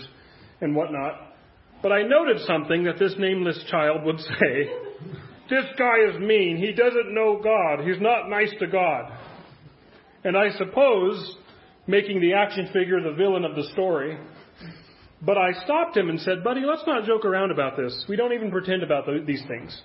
and 0.61 0.77
whatnot, 0.77 1.15
but 1.83 1.93
I 1.93 2.03
noted 2.03 2.41
something 2.47 2.85
that 2.85 2.99
this 2.99 3.15
nameless 3.19 3.65
child 3.71 4.05
would 4.05 4.19
say 4.41 4.71
this 5.53 5.67
guy 5.79 5.99
is 6.09 6.19
mean. 6.19 6.57
He 6.57 6.73
doesn't 6.73 7.15
know 7.15 7.39
God. 7.43 7.87
He's 7.87 8.01
not 8.01 8.31
nice 8.31 8.53
to 8.59 8.67
God. 8.67 9.13
And 10.25 10.35
I 10.35 10.51
suppose, 10.57 11.37
making 11.87 12.23
the 12.23 12.33
action 12.33 12.71
figure 12.73 13.03
the 13.03 13.13
villain 13.13 13.45
of 13.45 13.55
the 13.55 13.69
story, 13.73 14.17
but 15.21 15.37
I 15.37 15.53
stopped 15.65 15.95
him 15.95 16.09
and 16.09 16.19
said, 16.21 16.43
Buddy, 16.43 16.63
let's 16.63 16.85
not 16.87 17.05
joke 17.05 17.27
around 17.27 17.51
about 17.51 17.77
this. 17.77 18.07
We 18.09 18.17
don't 18.17 18.33
even 18.33 18.51
pretend 18.51 18.83
about 18.83 19.05
these 19.27 19.43
things. 19.47 19.79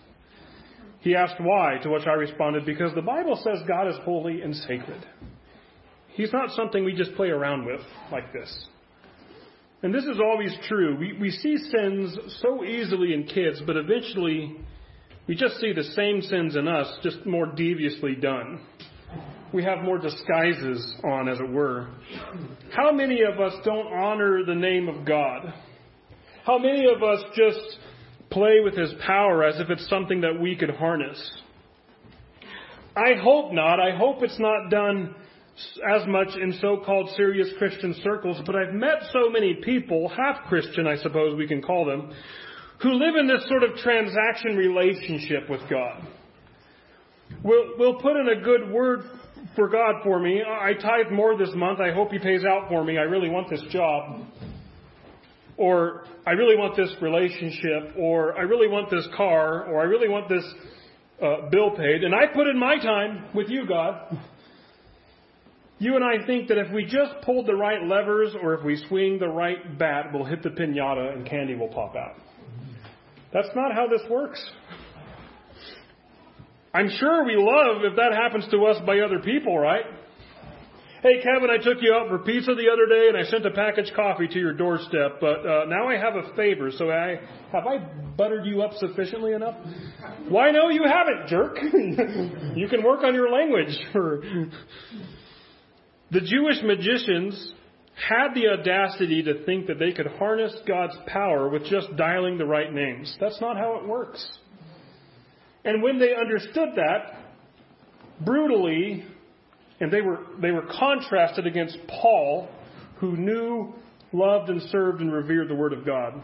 He 1.01 1.15
asked 1.15 1.39
why, 1.39 1.79
to 1.83 1.89
which 1.89 2.07
I 2.07 2.13
responded, 2.13 2.65
Because 2.65 2.95
the 2.95 3.01
Bible 3.01 3.39
says 3.43 3.59
God 3.67 3.89
is 3.89 3.95
holy 4.03 4.41
and 4.41 4.55
sacred. 4.55 5.05
He's 6.13 6.31
not 6.31 6.51
something 6.51 6.85
we 6.85 6.95
just 6.95 7.13
play 7.15 7.27
around 7.27 7.65
with 7.65 7.81
like 8.09 8.31
this. 8.31 8.67
And 9.83 9.93
this 9.93 10.05
is 10.05 10.17
always 10.19 10.55
true. 10.67 10.97
We, 10.97 11.13
we 11.19 11.29
see 11.29 11.57
sins 11.57 12.17
so 12.41 12.63
easily 12.63 13.13
in 13.13 13.25
kids, 13.25 13.61
but 13.67 13.75
eventually 13.75 14.57
we 15.27 15.35
just 15.35 15.59
see 15.59 15.73
the 15.73 15.83
same 15.83 16.21
sins 16.21 16.55
in 16.55 16.67
us, 16.67 16.87
just 17.03 17.25
more 17.25 17.47
deviously 17.47 18.15
done. 18.15 18.61
We 19.53 19.63
have 19.63 19.83
more 19.83 19.97
disguises 19.97 20.95
on, 21.03 21.27
as 21.27 21.39
it 21.39 21.49
were. 21.49 21.87
How 22.75 22.91
many 22.91 23.21
of 23.21 23.39
us 23.39 23.53
don't 23.63 23.87
honor 23.93 24.43
the 24.45 24.55
name 24.55 24.87
of 24.87 25.05
God? 25.05 25.53
How 26.45 26.57
many 26.57 26.85
of 26.85 27.03
us 27.03 27.23
just 27.35 27.77
play 28.29 28.59
with 28.63 28.77
His 28.77 28.93
power 29.05 29.43
as 29.43 29.59
if 29.59 29.69
it's 29.69 29.87
something 29.89 30.21
that 30.21 30.39
we 30.39 30.55
could 30.55 30.71
harness? 30.71 31.19
I 32.95 33.13
hope 33.21 33.51
not. 33.51 33.79
I 33.79 33.95
hope 33.95 34.23
it's 34.23 34.39
not 34.39 34.69
done 34.69 35.13
as 35.95 36.07
much 36.07 36.29
in 36.41 36.57
so-called 36.61 37.09
serious 37.15 37.49
Christian 37.57 37.95
circles, 38.03 38.41
but 38.45 38.55
I've 38.55 38.73
met 38.73 39.01
so 39.11 39.29
many 39.29 39.55
people, 39.55 40.09
half 40.09 40.47
Christian, 40.47 40.87
I 40.87 40.97
suppose 40.97 41.37
we 41.37 41.47
can 41.47 41.61
call 41.61 41.85
them, 41.85 42.13
who 42.81 42.93
live 42.93 43.15
in 43.19 43.27
this 43.27 43.47
sort 43.47 43.63
of 43.63 43.75
transaction 43.77 44.55
relationship 44.55 45.49
with 45.49 45.61
God. 45.69 46.07
We'll, 47.43 47.77
we'll 47.77 47.99
put 47.99 48.15
in 48.17 48.29
a 48.29 48.41
good 48.41 48.71
word 48.71 49.01
for 49.55 49.67
God 49.67 49.95
for 50.03 50.19
me. 50.19 50.41
I 50.43 50.73
tithe 50.73 51.11
more 51.11 51.37
this 51.37 51.49
month. 51.55 51.79
I 51.79 51.91
hope 51.91 52.11
He 52.11 52.19
pays 52.19 52.43
out 52.45 52.69
for 52.69 52.83
me. 52.83 52.97
I 52.97 53.03
really 53.03 53.29
want 53.29 53.49
this 53.49 53.63
job. 53.69 54.21
Or 55.57 56.05
I 56.25 56.31
really 56.31 56.55
want 56.55 56.75
this 56.75 56.93
relationship. 57.01 57.95
Or 57.97 58.37
I 58.37 58.41
really 58.41 58.67
want 58.67 58.89
this 58.91 59.07
car. 59.15 59.65
Or 59.65 59.81
I 59.81 59.85
really 59.85 60.07
want 60.07 60.29
this 60.29 60.45
uh, 61.21 61.49
bill 61.49 61.71
paid. 61.71 62.03
And 62.03 62.13
I 62.13 62.27
put 62.27 62.47
in 62.47 62.59
my 62.59 62.77
time 62.77 63.25
with 63.33 63.49
you, 63.49 63.67
God. 63.67 64.17
You 65.79 65.95
and 65.95 66.03
I 66.03 66.25
think 66.25 66.47
that 66.47 66.57
if 66.57 66.71
we 66.71 66.85
just 66.85 67.21
pulled 67.23 67.45
the 67.45 67.55
right 67.55 67.83
levers 67.83 68.35
or 68.41 68.55
if 68.55 68.63
we 68.63 68.83
swing 68.87 69.19
the 69.19 69.27
right 69.27 69.77
bat, 69.77 70.07
we'll 70.11 70.25
hit 70.25 70.41
the 70.41 70.49
pinata 70.49 71.13
and 71.13 71.25
candy 71.27 71.55
will 71.55 71.67
pop 71.67 71.95
out. 71.95 72.15
That's 73.33 73.49
not 73.55 73.73
how 73.73 73.87
this 73.87 74.01
works. 74.09 74.43
I'm 76.73 76.89
sure 76.89 77.25
we 77.25 77.35
love 77.35 77.83
if 77.83 77.95
that 77.95 78.13
happens 78.13 78.47
to 78.51 78.65
us 78.65 78.77
by 78.85 78.99
other 78.99 79.19
people, 79.19 79.57
right? 79.57 79.85
Hey, 81.01 81.21
Kevin, 81.21 81.49
I 81.49 81.57
took 81.57 81.77
you 81.81 81.93
out 81.93 82.09
for 82.09 82.19
pizza 82.19 82.55
the 82.55 82.69
other 82.71 82.87
day 82.87 83.07
and 83.09 83.17
I 83.17 83.23
sent 83.29 83.45
a 83.45 83.51
packaged 83.51 83.93
coffee 83.95 84.27
to 84.27 84.39
your 84.39 84.53
doorstep, 84.53 85.19
but 85.21 85.45
uh, 85.45 85.65
now 85.67 85.87
I 85.87 85.95
have 85.95 86.15
a 86.15 86.35
favor. 86.35 86.71
So 86.71 86.89
I 86.89 87.19
have 87.51 87.67
I 87.67 87.77
buttered 88.17 88.45
you 88.45 88.63
up 88.63 88.73
sufficiently 88.73 89.33
enough? 89.33 89.55
Why 90.27 90.51
no, 90.51 90.69
you 90.69 90.83
haven't, 90.85 91.27
jerk. 91.27 91.57
you 92.55 92.67
can 92.67 92.83
work 92.83 93.03
on 93.03 93.13
your 93.13 93.31
language. 93.31 93.77
the 96.11 96.21
Jewish 96.21 96.57
magicians 96.63 97.53
had 97.97 98.35
the 98.35 98.47
audacity 98.47 99.23
to 99.23 99.43
think 99.45 99.67
that 99.67 99.79
they 99.79 99.91
could 99.91 100.05
harness 100.05 100.53
God's 100.67 100.95
power 101.07 101.49
with 101.49 101.65
just 101.65 101.95
dialing 101.97 102.37
the 102.37 102.45
right 102.45 102.71
names. 102.71 103.15
That's 103.19 103.41
not 103.41 103.57
how 103.57 103.77
it 103.77 103.87
works. 103.87 104.25
And 105.65 105.81
when 105.81 105.99
they 105.99 106.13
understood 106.15 106.69
that, 106.75 107.23
brutally, 108.23 109.03
and 109.79 109.91
they 109.91 110.01
were, 110.01 110.19
they 110.39 110.51
were 110.51 110.65
contrasted 110.79 111.47
against 111.47 111.77
Paul, 111.87 112.49
who 112.99 113.17
knew, 113.17 113.73
loved, 114.13 114.49
and 114.49 114.61
served 114.69 115.01
and 115.01 115.11
revered 115.11 115.49
the 115.49 115.55
Word 115.55 115.73
of 115.73 115.85
God. 115.85 116.21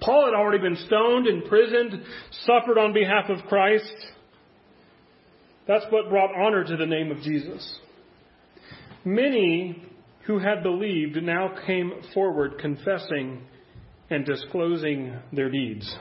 Paul 0.00 0.26
had 0.26 0.34
already 0.34 0.58
been 0.58 0.76
stoned, 0.86 1.26
imprisoned, 1.26 2.04
suffered 2.46 2.78
on 2.78 2.92
behalf 2.92 3.30
of 3.30 3.44
Christ. 3.48 3.92
That's 5.66 5.84
what 5.90 6.10
brought 6.10 6.34
honor 6.36 6.64
to 6.64 6.76
the 6.76 6.86
name 6.86 7.10
of 7.10 7.18
Jesus. 7.22 7.78
Many 9.04 9.82
who 10.26 10.38
had 10.38 10.62
believed 10.62 11.22
now 11.22 11.54
came 11.66 11.92
forward 12.12 12.58
confessing 12.58 13.42
and 14.10 14.24
disclosing 14.24 15.16
their 15.32 15.50
deeds. 15.50 15.96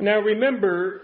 Now 0.00 0.18
remember, 0.18 1.02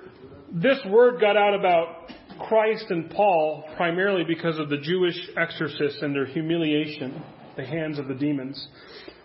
this 0.53 0.78
word 0.89 1.20
got 1.20 1.37
out 1.37 1.55
about 1.55 2.11
Christ 2.49 2.87
and 2.91 3.09
Paul 3.11 3.64
primarily 3.76 4.24
because 4.24 4.59
of 4.59 4.68
the 4.68 4.78
Jewish 4.78 5.16
exorcists 5.37 6.03
and 6.03 6.14
their 6.14 6.26
humiliation, 6.26 7.22
the 7.57 7.64
hands 7.64 7.99
of 7.99 8.09
the 8.09 8.14
demons. 8.14 8.68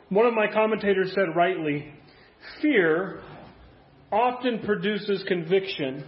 One 0.10 0.28
of 0.28 0.34
my 0.34 0.48
commentators 0.52 1.12
said 1.16 1.36
rightly, 1.36 1.92
fear 2.62 3.22
often 4.12 4.60
produces 4.60 5.24
conviction 5.28 6.06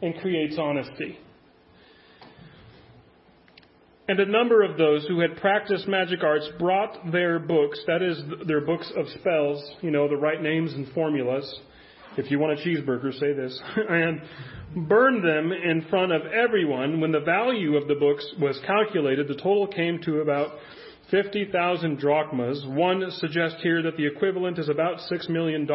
and 0.00 0.14
creates 0.20 0.56
honesty. 0.58 1.18
And 4.10 4.18
a 4.18 4.26
number 4.26 4.64
of 4.64 4.76
those 4.76 5.06
who 5.06 5.20
had 5.20 5.36
practiced 5.36 5.86
magic 5.86 6.24
arts 6.24 6.48
brought 6.58 7.12
their 7.12 7.38
books, 7.38 7.78
that 7.86 8.02
is, 8.02 8.20
their 8.44 8.60
books 8.60 8.90
of 8.96 9.06
spells, 9.20 9.62
you 9.82 9.92
know, 9.92 10.08
the 10.08 10.16
right 10.16 10.42
names 10.42 10.72
and 10.72 10.92
formulas. 10.92 11.60
If 12.16 12.28
you 12.28 12.40
want 12.40 12.58
a 12.58 12.62
cheeseburger, 12.64 13.16
say 13.20 13.34
this. 13.34 13.56
and 13.88 14.20
burned 14.88 15.22
them 15.22 15.52
in 15.52 15.86
front 15.90 16.10
of 16.10 16.22
everyone. 16.26 17.00
When 17.00 17.12
the 17.12 17.20
value 17.20 17.76
of 17.76 17.86
the 17.86 17.94
books 17.94 18.26
was 18.40 18.58
calculated, 18.66 19.28
the 19.28 19.36
total 19.36 19.68
came 19.68 20.02
to 20.02 20.22
about 20.22 20.58
50,000 21.12 22.00
drachmas. 22.00 22.64
One 22.66 23.08
suggests 23.12 23.62
here 23.62 23.80
that 23.80 23.96
the 23.96 24.08
equivalent 24.08 24.58
is 24.58 24.68
about 24.68 24.98
$6 25.08 25.28
million. 25.28 25.68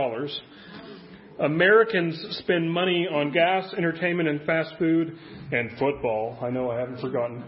Americans 1.40 2.38
spend 2.40 2.70
money 2.70 3.08
on 3.10 3.32
gas, 3.32 3.74
entertainment, 3.78 4.28
and 4.28 4.42
fast 4.42 4.74
food, 4.78 5.18
and 5.54 5.70
football. 5.80 6.38
I 6.42 6.50
know 6.50 6.70
I 6.70 6.80
haven't 6.80 7.00
forgotten. 7.00 7.46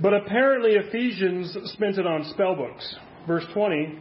But 0.00 0.14
apparently 0.14 0.72
Ephesians 0.72 1.56
spent 1.72 1.98
it 1.98 2.06
on 2.06 2.24
spell 2.32 2.54
books. 2.54 2.96
Verse 3.26 3.44
20 3.52 3.98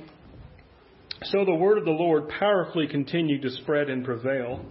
So 1.24 1.46
the 1.46 1.56
word 1.56 1.78
of 1.78 1.86
the 1.86 1.92
Lord 1.92 2.30
powerfully 2.40 2.88
continued 2.88 3.42
to 3.44 3.50
spread 3.50 3.90
and 3.90 4.04
prevail. 4.04 4.66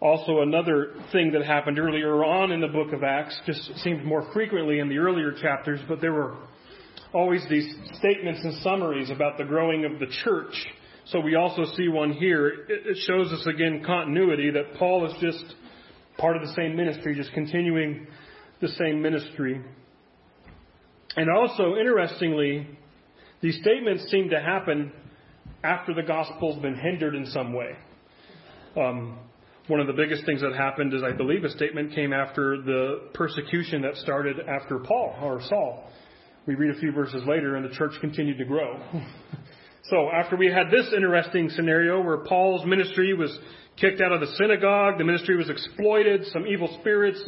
Also, 0.00 0.42
another 0.42 0.94
thing 1.10 1.32
that 1.32 1.44
happened 1.44 1.78
earlier 1.78 2.24
on 2.24 2.52
in 2.52 2.60
the 2.60 2.68
book 2.68 2.92
of 2.92 3.02
Acts 3.02 3.40
just 3.46 3.78
seemed 3.78 4.04
more 4.04 4.30
frequently 4.32 4.78
in 4.78 4.88
the 4.88 4.98
earlier 4.98 5.32
chapters, 5.32 5.80
but 5.88 6.00
there 6.00 6.12
were 6.12 6.36
always 7.12 7.44
these 7.50 7.68
statements 7.98 8.40
and 8.44 8.62
summaries 8.62 9.10
about 9.10 9.38
the 9.38 9.44
growing 9.44 9.84
of 9.84 9.98
the 9.98 10.06
church. 10.24 10.54
So 11.06 11.20
we 11.20 11.34
also 11.34 11.64
see 11.76 11.88
one 11.88 12.12
here. 12.12 12.66
It 12.68 12.96
shows 13.06 13.32
us 13.32 13.44
again 13.46 13.82
continuity 13.84 14.50
that 14.50 14.74
Paul 14.78 15.06
is 15.06 15.14
just 15.20 15.54
part 16.18 16.36
of 16.36 16.42
the 16.42 16.54
same 16.54 16.76
ministry, 16.76 17.16
just 17.16 17.32
continuing 17.32 18.06
the 18.60 18.68
same 18.68 19.00
ministry. 19.00 19.60
And 21.18 21.28
also, 21.28 21.74
interestingly, 21.74 22.64
these 23.40 23.58
statements 23.60 24.08
seem 24.08 24.30
to 24.30 24.38
happen 24.40 24.92
after 25.64 25.92
the 25.92 26.04
gospel's 26.04 26.62
been 26.62 26.76
hindered 26.76 27.16
in 27.16 27.26
some 27.26 27.54
way. 27.54 27.72
Um, 28.76 29.18
one 29.66 29.80
of 29.80 29.88
the 29.88 29.94
biggest 29.94 30.24
things 30.26 30.42
that 30.42 30.54
happened 30.54 30.94
is, 30.94 31.02
I 31.02 31.10
believe, 31.10 31.42
a 31.42 31.50
statement 31.50 31.92
came 31.92 32.12
after 32.12 32.62
the 32.62 33.08
persecution 33.14 33.82
that 33.82 33.96
started 33.96 34.36
after 34.48 34.78
Paul 34.78 35.16
or 35.20 35.40
Saul. 35.48 35.90
We 36.46 36.54
read 36.54 36.76
a 36.76 36.78
few 36.78 36.92
verses 36.92 37.24
later, 37.26 37.56
and 37.56 37.68
the 37.68 37.74
church 37.74 37.94
continued 38.00 38.38
to 38.38 38.44
grow. 38.44 38.80
so, 39.90 40.10
after 40.12 40.36
we 40.36 40.46
had 40.52 40.70
this 40.70 40.86
interesting 40.94 41.50
scenario 41.50 42.00
where 42.00 42.18
Paul's 42.18 42.64
ministry 42.64 43.12
was 43.14 43.36
kicked 43.76 44.00
out 44.00 44.12
of 44.12 44.20
the 44.20 44.32
synagogue, 44.36 44.98
the 44.98 45.04
ministry 45.04 45.36
was 45.36 45.50
exploited, 45.50 46.26
some 46.26 46.46
evil 46.46 46.78
spirits 46.80 47.20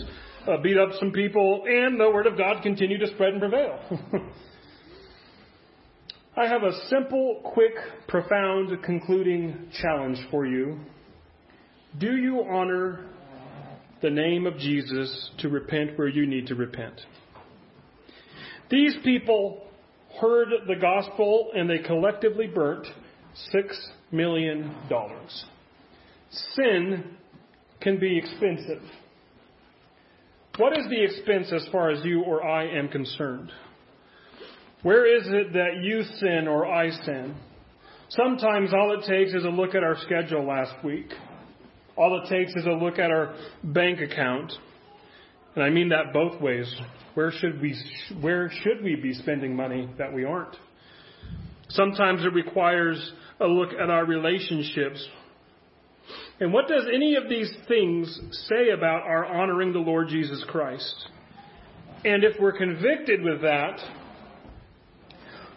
uh, 0.46 0.56
beat 0.62 0.78
up 0.78 0.90
some 0.98 1.12
people, 1.12 1.64
and 1.66 1.98
the 2.00 2.10
Word 2.10 2.26
of 2.26 2.36
God 2.36 2.62
continued 2.62 3.00
to 3.00 3.08
spread 3.08 3.32
and 3.32 3.40
prevail. 3.40 3.78
I 6.36 6.46
have 6.46 6.62
a 6.62 6.72
simple, 6.88 7.40
quick, 7.52 7.74
profound, 8.08 8.82
concluding 8.84 9.68
challenge 9.82 10.18
for 10.30 10.46
you. 10.46 10.78
Do 11.98 12.16
you 12.16 12.44
honor 12.48 13.06
the 14.00 14.10
name 14.10 14.46
of 14.46 14.56
Jesus 14.56 15.30
to 15.38 15.48
repent 15.48 15.98
where 15.98 16.08
you 16.08 16.26
need 16.26 16.46
to 16.46 16.54
repent? 16.54 17.00
These 18.70 18.94
people 19.04 19.66
heard 20.20 20.48
the 20.68 20.76
gospel 20.76 21.50
and 21.54 21.68
they 21.68 21.78
collectively 21.78 22.46
burnt 22.46 22.86
six 23.50 23.76
million 24.12 24.74
dollars. 24.88 25.44
Sin 26.54 27.16
can 27.80 27.98
be 27.98 28.16
expensive. 28.16 28.82
What 30.60 30.76
is 30.76 30.84
the 30.90 31.02
expense 31.02 31.50
as 31.54 31.66
far 31.72 31.88
as 31.88 32.04
you 32.04 32.22
or 32.22 32.46
I 32.46 32.66
am 32.66 32.88
concerned? 32.88 33.50
Where 34.82 35.06
is 35.06 35.22
it 35.26 35.54
that 35.54 35.82
you 35.82 36.02
sin 36.02 36.46
or 36.46 36.66
I 36.66 36.90
sin? 36.90 37.34
Sometimes 38.10 38.74
all 38.74 38.92
it 38.92 39.06
takes 39.06 39.32
is 39.32 39.44
a 39.44 39.48
look 39.48 39.74
at 39.74 39.82
our 39.82 39.96
schedule 40.02 40.46
last 40.46 40.74
week. 40.84 41.06
All 41.96 42.20
it 42.22 42.28
takes 42.28 42.54
is 42.56 42.66
a 42.66 42.72
look 42.72 42.98
at 42.98 43.10
our 43.10 43.34
bank 43.64 44.00
account. 44.02 44.52
And 45.54 45.64
I 45.64 45.70
mean 45.70 45.88
that 45.88 46.12
both 46.12 46.38
ways. 46.42 46.70
Where 47.14 47.32
should 47.32 47.58
we, 47.62 47.74
where 48.20 48.50
should 48.62 48.84
we 48.84 48.96
be 48.96 49.14
spending 49.14 49.56
money 49.56 49.88
that 49.96 50.12
we 50.12 50.24
aren't? 50.26 50.56
Sometimes 51.70 52.22
it 52.22 52.34
requires 52.34 53.14
a 53.40 53.46
look 53.46 53.70
at 53.72 53.88
our 53.88 54.04
relationships. 54.04 55.08
And 56.40 56.54
what 56.54 56.68
does 56.68 56.84
any 56.92 57.16
of 57.16 57.28
these 57.28 57.52
things 57.68 58.18
say 58.48 58.70
about 58.70 59.02
our 59.02 59.26
honoring 59.26 59.74
the 59.74 59.78
Lord 59.78 60.08
Jesus 60.08 60.42
Christ? 60.48 61.08
And 62.02 62.24
if 62.24 62.40
we're 62.40 62.56
convicted 62.56 63.22
with 63.22 63.42
that, 63.42 63.78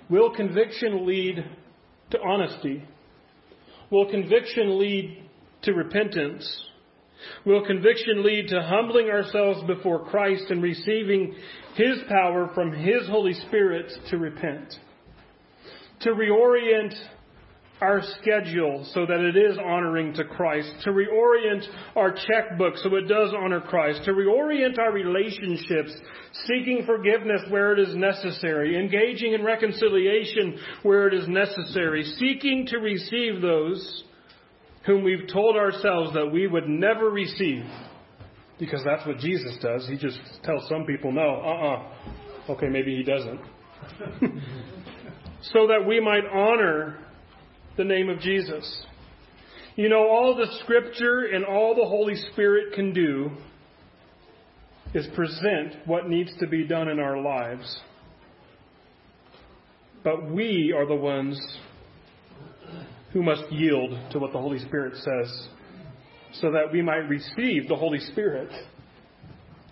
will 0.10 0.36
conviction 0.36 1.08
lead 1.08 1.46
to 2.12 2.22
honesty? 2.22 2.84
Will 3.90 4.10
conviction 4.10 4.78
lead 4.78 5.24
to 5.62 5.74
repentance? 5.74 6.66
Will 7.46 7.66
conviction 7.66 8.22
lead 8.22 8.50
to 8.50 8.62
humbling 8.62 9.10
ourselves 9.10 9.62
before 9.66 10.06
Christ 10.10 10.44
and 10.50 10.62
receiving 10.62 11.34
His 11.76 12.00
power 12.10 12.52
from 12.54 12.74
His 12.74 13.08
Holy 13.08 13.34
Spirit 13.34 13.90
to 14.10 14.18
repent? 14.18 14.74
To 16.02 16.10
reorient 16.10 16.94
our 17.84 18.02
schedule 18.20 18.88
so 18.94 19.06
that 19.06 19.20
it 19.20 19.36
is 19.36 19.58
honoring 19.58 20.14
to 20.14 20.24
Christ, 20.24 20.70
to 20.84 20.92
reorient 20.92 21.64
our 21.96 22.14
checkbook 22.14 22.78
so 22.78 22.96
it 22.96 23.08
does 23.08 23.34
honor 23.38 23.62
Christ, 23.62 24.04
to 24.06 24.12
reorient 24.12 24.80
our 24.80 24.94
relationships, 24.94 25.94
seeking 26.46 26.84
forgiveness 26.86 27.42
where 27.50 27.74
it 27.74 27.80
is 27.80 27.96
necessary, 27.96 28.80
engaging 28.80 29.34
in 29.34 29.44
reconciliation 29.44 30.58
where 30.84 31.08
it 31.08 31.14
is 31.14 31.28
necessary, 31.28 32.04
seeking 32.18 32.66
to 32.68 32.78
receive 32.78 33.42
those 33.42 34.04
whom 34.86 35.04
we've 35.04 35.28
told 35.32 35.56
ourselves 35.56 36.14
that 36.14 36.32
we 36.32 36.48
would 36.48 36.68
never 36.68 37.10
receive. 37.10 37.64
Because 38.60 38.82
that's 38.86 39.06
what 39.06 39.18
Jesus 39.18 39.58
does. 39.62 39.88
He 39.88 39.98
just 39.98 40.18
tells 40.44 40.68
some 40.70 40.86
people, 40.86 41.12
no, 41.12 41.22
uh 41.22 41.48
uh-uh. 41.48 41.78
uh 41.78 42.54
Okay, 42.54 42.68
maybe 42.68 42.96
he 42.96 43.04
doesn't. 43.04 43.40
so 45.54 45.68
that 45.68 45.86
we 45.88 46.00
might 46.00 46.24
honor 46.32 47.03
the 47.78 47.84
name 47.84 48.10
of 48.10 48.20
Jesus. 48.20 48.86
You 49.76 49.90
know, 49.90 50.08
all 50.08 50.36
the 50.36 50.48
Scripture 50.64 51.26
and 51.34 51.44
all 51.44 51.74
the 51.76 51.86
Holy 51.86 52.16
Spirit 52.32 52.74
can 52.74 52.94
do 52.94 53.32
is 54.94 55.08
present 55.16 55.76
what 55.86 56.08
needs 56.08 56.32
to 56.40 56.48
be 56.48 56.68
done 56.68 56.88
in 56.88 57.00
our 57.00 57.20
lives. 57.20 57.80
But 60.04 60.30
we 60.30 60.74
are 60.76 60.86
the 60.86 60.96
ones 60.96 61.40
who 63.14 63.24
must 63.24 63.52
yield 63.52 64.12
to 64.12 64.20
what 64.20 64.34
the 64.34 64.40
Holy 64.40 64.60
Spirit 64.60 64.96
says 64.98 65.48
so 66.34 66.52
that 66.52 66.72
we 66.72 66.82
might 66.82 67.08
receive 67.10 67.68
the 67.68 67.76
Holy 67.76 68.00
Spirit 68.00 68.50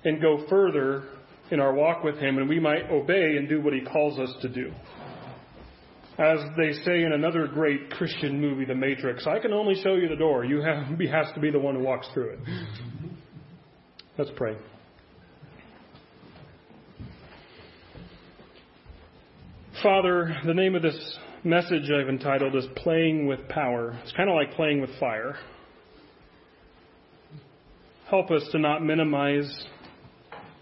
and 0.03 0.21
go 0.21 0.45
further 0.49 1.03
in 1.51 1.59
our 1.59 1.73
walk 1.73 2.03
with 2.03 2.17
Him 2.17 2.37
and 2.37 2.47
we 2.47 2.59
might 2.59 2.89
obey 2.89 3.35
and 3.37 3.49
do 3.49 3.61
what 3.61 3.73
He 3.73 3.81
calls 3.81 4.19
us 4.19 4.33
to 4.41 4.49
do. 4.49 4.71
As 6.17 6.39
they 6.57 6.73
say 6.83 7.03
in 7.03 7.13
another 7.13 7.47
great 7.47 7.89
Christian 7.91 8.39
movie, 8.41 8.65
The 8.65 8.75
Matrix, 8.75 9.25
I 9.25 9.39
can 9.39 9.53
only 9.53 9.81
show 9.81 9.95
you 9.95 10.09
the 10.09 10.15
door. 10.15 10.43
You 10.43 10.61
have, 10.61 10.99
has 11.11 11.33
to 11.35 11.39
be 11.39 11.51
the 11.51 11.59
one 11.59 11.75
who 11.75 11.83
walks 11.83 12.07
through 12.13 12.31
it. 12.31 12.39
Let's 14.17 14.31
pray. 14.35 14.55
Father, 19.81 20.35
the 20.45 20.53
name 20.53 20.75
of 20.75 20.83
this 20.83 21.17
message 21.43 21.89
I've 21.89 22.09
entitled 22.09 22.55
is 22.55 22.65
Playing 22.75 23.25
with 23.25 23.47
Power. 23.47 23.97
It's 24.03 24.11
kind 24.11 24.29
of 24.29 24.35
like 24.35 24.51
playing 24.53 24.81
with 24.81 24.91
fire. 24.99 25.37
Help 28.09 28.29
us 28.29 28.43
to 28.51 28.59
not 28.59 28.83
minimize 28.83 29.65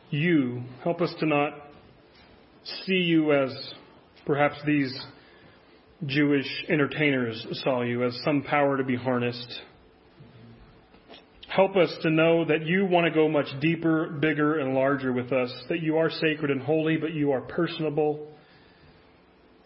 you. 0.10 0.62
Help 0.84 1.02
us 1.02 1.14
to 1.20 1.26
not 1.26 1.54
see 2.86 2.94
you 2.94 3.34
as 3.34 3.50
perhaps 4.26 4.56
these 4.66 4.98
Jewish 6.06 6.48
entertainers 6.70 7.46
saw 7.64 7.82
you, 7.82 8.06
as 8.06 8.20
some 8.24 8.44
power 8.44 8.78
to 8.78 8.84
be 8.84 8.96
harnessed. 8.96 9.62
Help 11.48 11.76
us 11.76 11.94
to 12.04 12.10
know 12.10 12.46
that 12.46 12.66
you 12.66 12.86
want 12.86 13.06
to 13.06 13.12
go 13.12 13.28
much 13.28 13.48
deeper, 13.60 14.08
bigger, 14.08 14.60
and 14.60 14.76
larger 14.76 15.12
with 15.12 15.34
us, 15.34 15.52
that 15.68 15.82
you 15.82 15.98
are 15.98 16.10
sacred 16.10 16.52
and 16.52 16.62
holy, 16.62 16.98
but 16.98 17.14
you 17.14 17.32
are 17.32 17.42
personable 17.42 18.30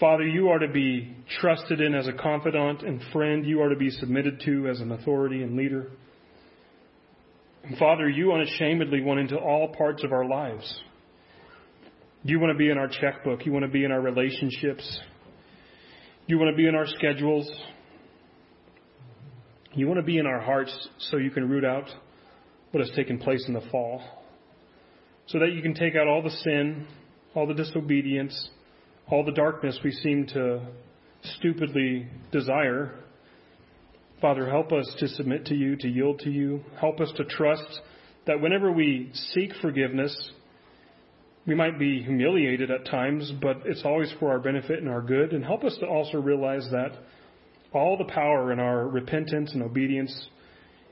Father, 0.04 0.28
you 0.28 0.50
are 0.50 0.60
to 0.60 0.68
be 0.68 1.16
trusted 1.40 1.80
in 1.80 1.96
as 1.96 2.10
a 2.10 2.12
confidant 2.14 2.82
and 2.82 3.02
friend. 3.14 3.46
You 3.46 3.62
are 3.62 3.70
to 3.70 3.78
be 3.78 3.90
submitted 3.90 4.42
to 4.46 4.68
as 4.68 4.82
an 4.82 4.92
authority 4.92 5.44
and 5.44 5.56
leader. 5.56 5.92
And 7.64 7.78
Father, 7.78 8.10
you 8.10 8.34
unashamedly 8.34 9.00
want 9.00 9.22
into 9.22 9.38
all 9.38 9.70
parts 9.70 10.04
of 10.04 10.12
our 10.12 10.28
lives. 10.28 10.82
You 12.24 12.38
want 12.40 12.52
to 12.52 12.58
be 12.58 12.70
in 12.70 12.78
our 12.78 12.90
checkbook. 12.90 13.46
You 13.46 13.54
want 13.54 13.64
to 13.64 13.72
be 13.72 13.86
in 13.86 13.94
our 13.94 14.02
relationships. 14.02 15.00
You 16.26 16.40
want 16.40 16.52
to 16.52 16.56
be 16.56 16.68
in 16.68 16.76
our 16.76 16.88
schedules. 16.88 17.52
You 19.74 19.88
want 19.88 20.00
to 20.00 20.06
be 20.06 20.20
in 20.20 20.26
our 20.26 20.40
hearts 20.40 20.72
so 20.98 21.18
you 21.18 21.30
can 21.30 21.50
root 21.50 21.66
out 21.66 21.90
what 22.72 22.80
has 22.80 22.96
taken 22.96 23.18
place 23.18 23.44
in 23.48 23.54
the 23.54 23.64
fall. 23.70 24.02
So 25.28 25.40
that 25.40 25.52
you 25.52 25.62
can 25.62 25.74
take 25.74 25.96
out 25.96 26.08
all 26.08 26.22
the 26.22 26.30
sin, 26.30 26.88
all 27.36 27.46
the 27.46 27.54
disobedience, 27.54 28.50
all 29.10 29.26
the 29.26 29.34
darkness 29.34 29.78
we 29.84 29.92
seem 29.92 30.26
to 30.28 30.66
stupidly 31.40 32.08
desire. 32.32 32.96
Father, 34.22 34.50
help 34.50 34.72
us 34.72 34.96
to 35.00 35.10
submit 35.10 35.48
to 35.48 35.56
you, 35.56 35.76
to 35.76 35.90
yield 35.90 36.20
to 36.20 36.30
you. 36.30 36.62
Help 36.80 37.02
us 37.02 37.12
to 37.18 37.26
trust 37.26 37.82
that 38.28 38.40
whenever 38.40 38.72
we 38.72 39.12
seek 39.34 39.52
forgiveness, 39.62 40.32
we 41.46 41.56
might 41.56 41.78
be 41.78 42.02
humiliated 42.02 42.72
at 42.72 42.86
times, 42.86 43.32
but 43.42 43.62
it's 43.66 43.84
always 43.84 44.14
for 44.20 44.32
our 44.32 44.40
benefit 44.40 44.80
and 44.80 44.90
our 44.90 45.02
good. 45.02 45.34
And 45.34 45.44
help 45.44 45.64
us 45.64 45.76
to 45.82 45.86
also 45.86 46.18
realize 46.18 46.68
that 46.72 46.92
all 47.74 47.98
the 47.98 48.06
power 48.06 48.52
in 48.54 48.60
our 48.60 48.88
repentance 48.88 49.52
and 49.54 49.62
obedience 49.62 50.28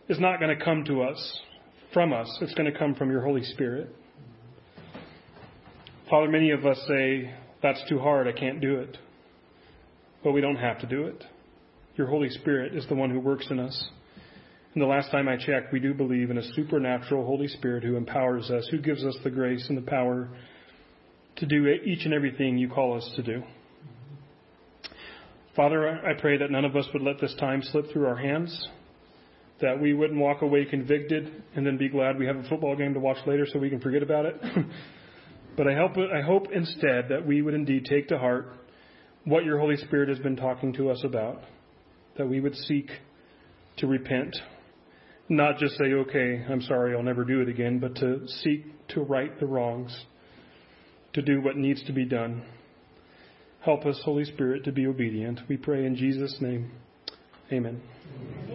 is 0.10 0.20
not 0.20 0.40
going 0.40 0.58
to 0.58 0.64
come 0.64 0.84
to 0.86 1.04
us 1.04 1.40
from 1.94 2.12
us. 2.12 2.28
It's 2.42 2.54
going 2.54 2.72
to 2.72 2.78
come 2.78 2.96
from 2.96 3.10
your 3.12 3.22
Holy 3.22 3.44
Spirit. 3.44 3.96
Father, 6.10 6.28
many 6.28 6.52
of 6.52 6.66
us 6.66 6.78
say, 6.88 7.34
that's 7.64 7.82
too 7.88 8.00
hard. 8.00 8.28
I 8.28 8.34
can't 8.34 8.60
do 8.60 8.80
it. 8.80 8.98
But 10.24 10.34
we 10.34 10.42
don't 10.42 10.58
have 10.58 10.80
to 10.80 10.88
do 10.88 11.06
it. 11.06 11.24
Your 11.96 12.08
Holy 12.08 12.30
Spirit 12.30 12.76
is 12.76 12.86
the 12.88 12.96
one 12.96 13.10
who 13.10 13.20
works 13.20 13.48
in 13.50 13.60
us. 13.60 13.90
And 14.74 14.82
the 14.82 14.88
last 14.88 15.12
time 15.12 15.28
I 15.28 15.36
checked, 15.36 15.74
we 15.74 15.80
do 15.80 15.94
believe 15.94 16.32
in 16.32 16.38
a 16.38 16.54
supernatural 16.54 17.26
Holy 17.26 17.48
Spirit 17.48 17.84
who 17.84 17.98
empowers 17.98 18.50
us, 18.50 18.68
who 18.72 18.80
gives 18.80 19.04
us 19.04 19.18
the 19.24 19.30
grace 19.30 19.66
and 19.68 19.78
the 19.78 19.82
power 19.82 20.30
to 21.38 21.46
do 21.46 21.68
each 21.68 22.06
and 22.06 22.14
everything 22.14 22.58
you 22.58 22.70
call 22.70 22.96
us 22.96 23.12
to 23.16 23.24
do. 23.24 23.44
Father, 25.56 25.90
I 25.90 26.20
pray 26.20 26.38
that 26.38 26.52
none 26.52 26.64
of 26.64 26.78
us 26.78 26.88
would 26.94 27.02
let 27.04 27.20
this 27.20 27.36
time 27.38 27.62
slip 27.62 27.92
through 27.92 28.08
our 28.08 28.16
hands, 28.16 28.70
that 29.60 29.82
we 29.82 29.94
wouldn't 29.94 30.20
walk 30.20 30.42
away 30.42 30.64
convicted 30.64 31.44
and 31.56 31.66
then 31.66 31.78
be 31.78 31.90
glad 31.90 32.18
we 32.18 32.26
have 32.26 32.38
a 32.38 32.48
football 32.48 32.76
game 32.78 32.94
to 32.94 33.00
watch 33.02 33.18
later 33.28 33.46
so 33.46 33.60
we 33.60 33.70
can 33.70 33.82
forget 33.82 34.02
about 34.04 34.26
it. 34.26 34.36
But 35.58 35.68
I 35.68 35.76
hope, 35.76 35.98
I 35.98 36.22
hope 36.22 36.48
instead 36.54 37.10
that 37.10 37.26
we 37.26 37.42
would 37.42 37.54
indeed 37.54 37.86
take 37.86 38.08
to 38.08 38.18
heart 38.18 38.48
what 39.26 39.44
your 39.44 39.60
Holy 39.60 39.76
Spirit 39.76 40.10
has 40.10 40.20
been 40.20 40.36
talking 40.36 40.74
to 40.74 40.90
us 40.90 41.02
about, 41.04 41.42
that 42.18 42.28
we 42.28 42.40
would 42.40 42.56
seek 42.56 42.90
to 43.78 43.88
repent, 43.88 44.36
not 45.32 45.58
just 45.58 45.78
say, 45.78 45.86
okay, 45.86 46.44
I'm 46.50 46.62
sorry, 46.62 46.94
I'll 46.94 47.02
never 47.02 47.24
do 47.24 47.40
it 47.40 47.48
again, 47.48 47.80
but 47.80 47.96
to 47.96 48.28
seek 48.28 48.66
to 48.90 49.02
right 49.02 49.40
the 49.40 49.46
wrongs, 49.46 50.06
to 51.14 51.22
do 51.22 51.42
what 51.42 51.56
needs 51.56 51.82
to 51.86 51.94
be 51.94 52.04
done. 52.04 52.44
Help 53.62 53.86
us, 53.86 54.00
Holy 54.04 54.26
Spirit, 54.26 54.66
to 54.66 54.74
be 54.74 54.86
obedient. 54.86 55.40
We 55.48 55.56
pray 55.56 55.86
in 55.86 55.96
Jesus' 55.96 56.36
name. 56.42 56.72
Amen. 57.52 57.82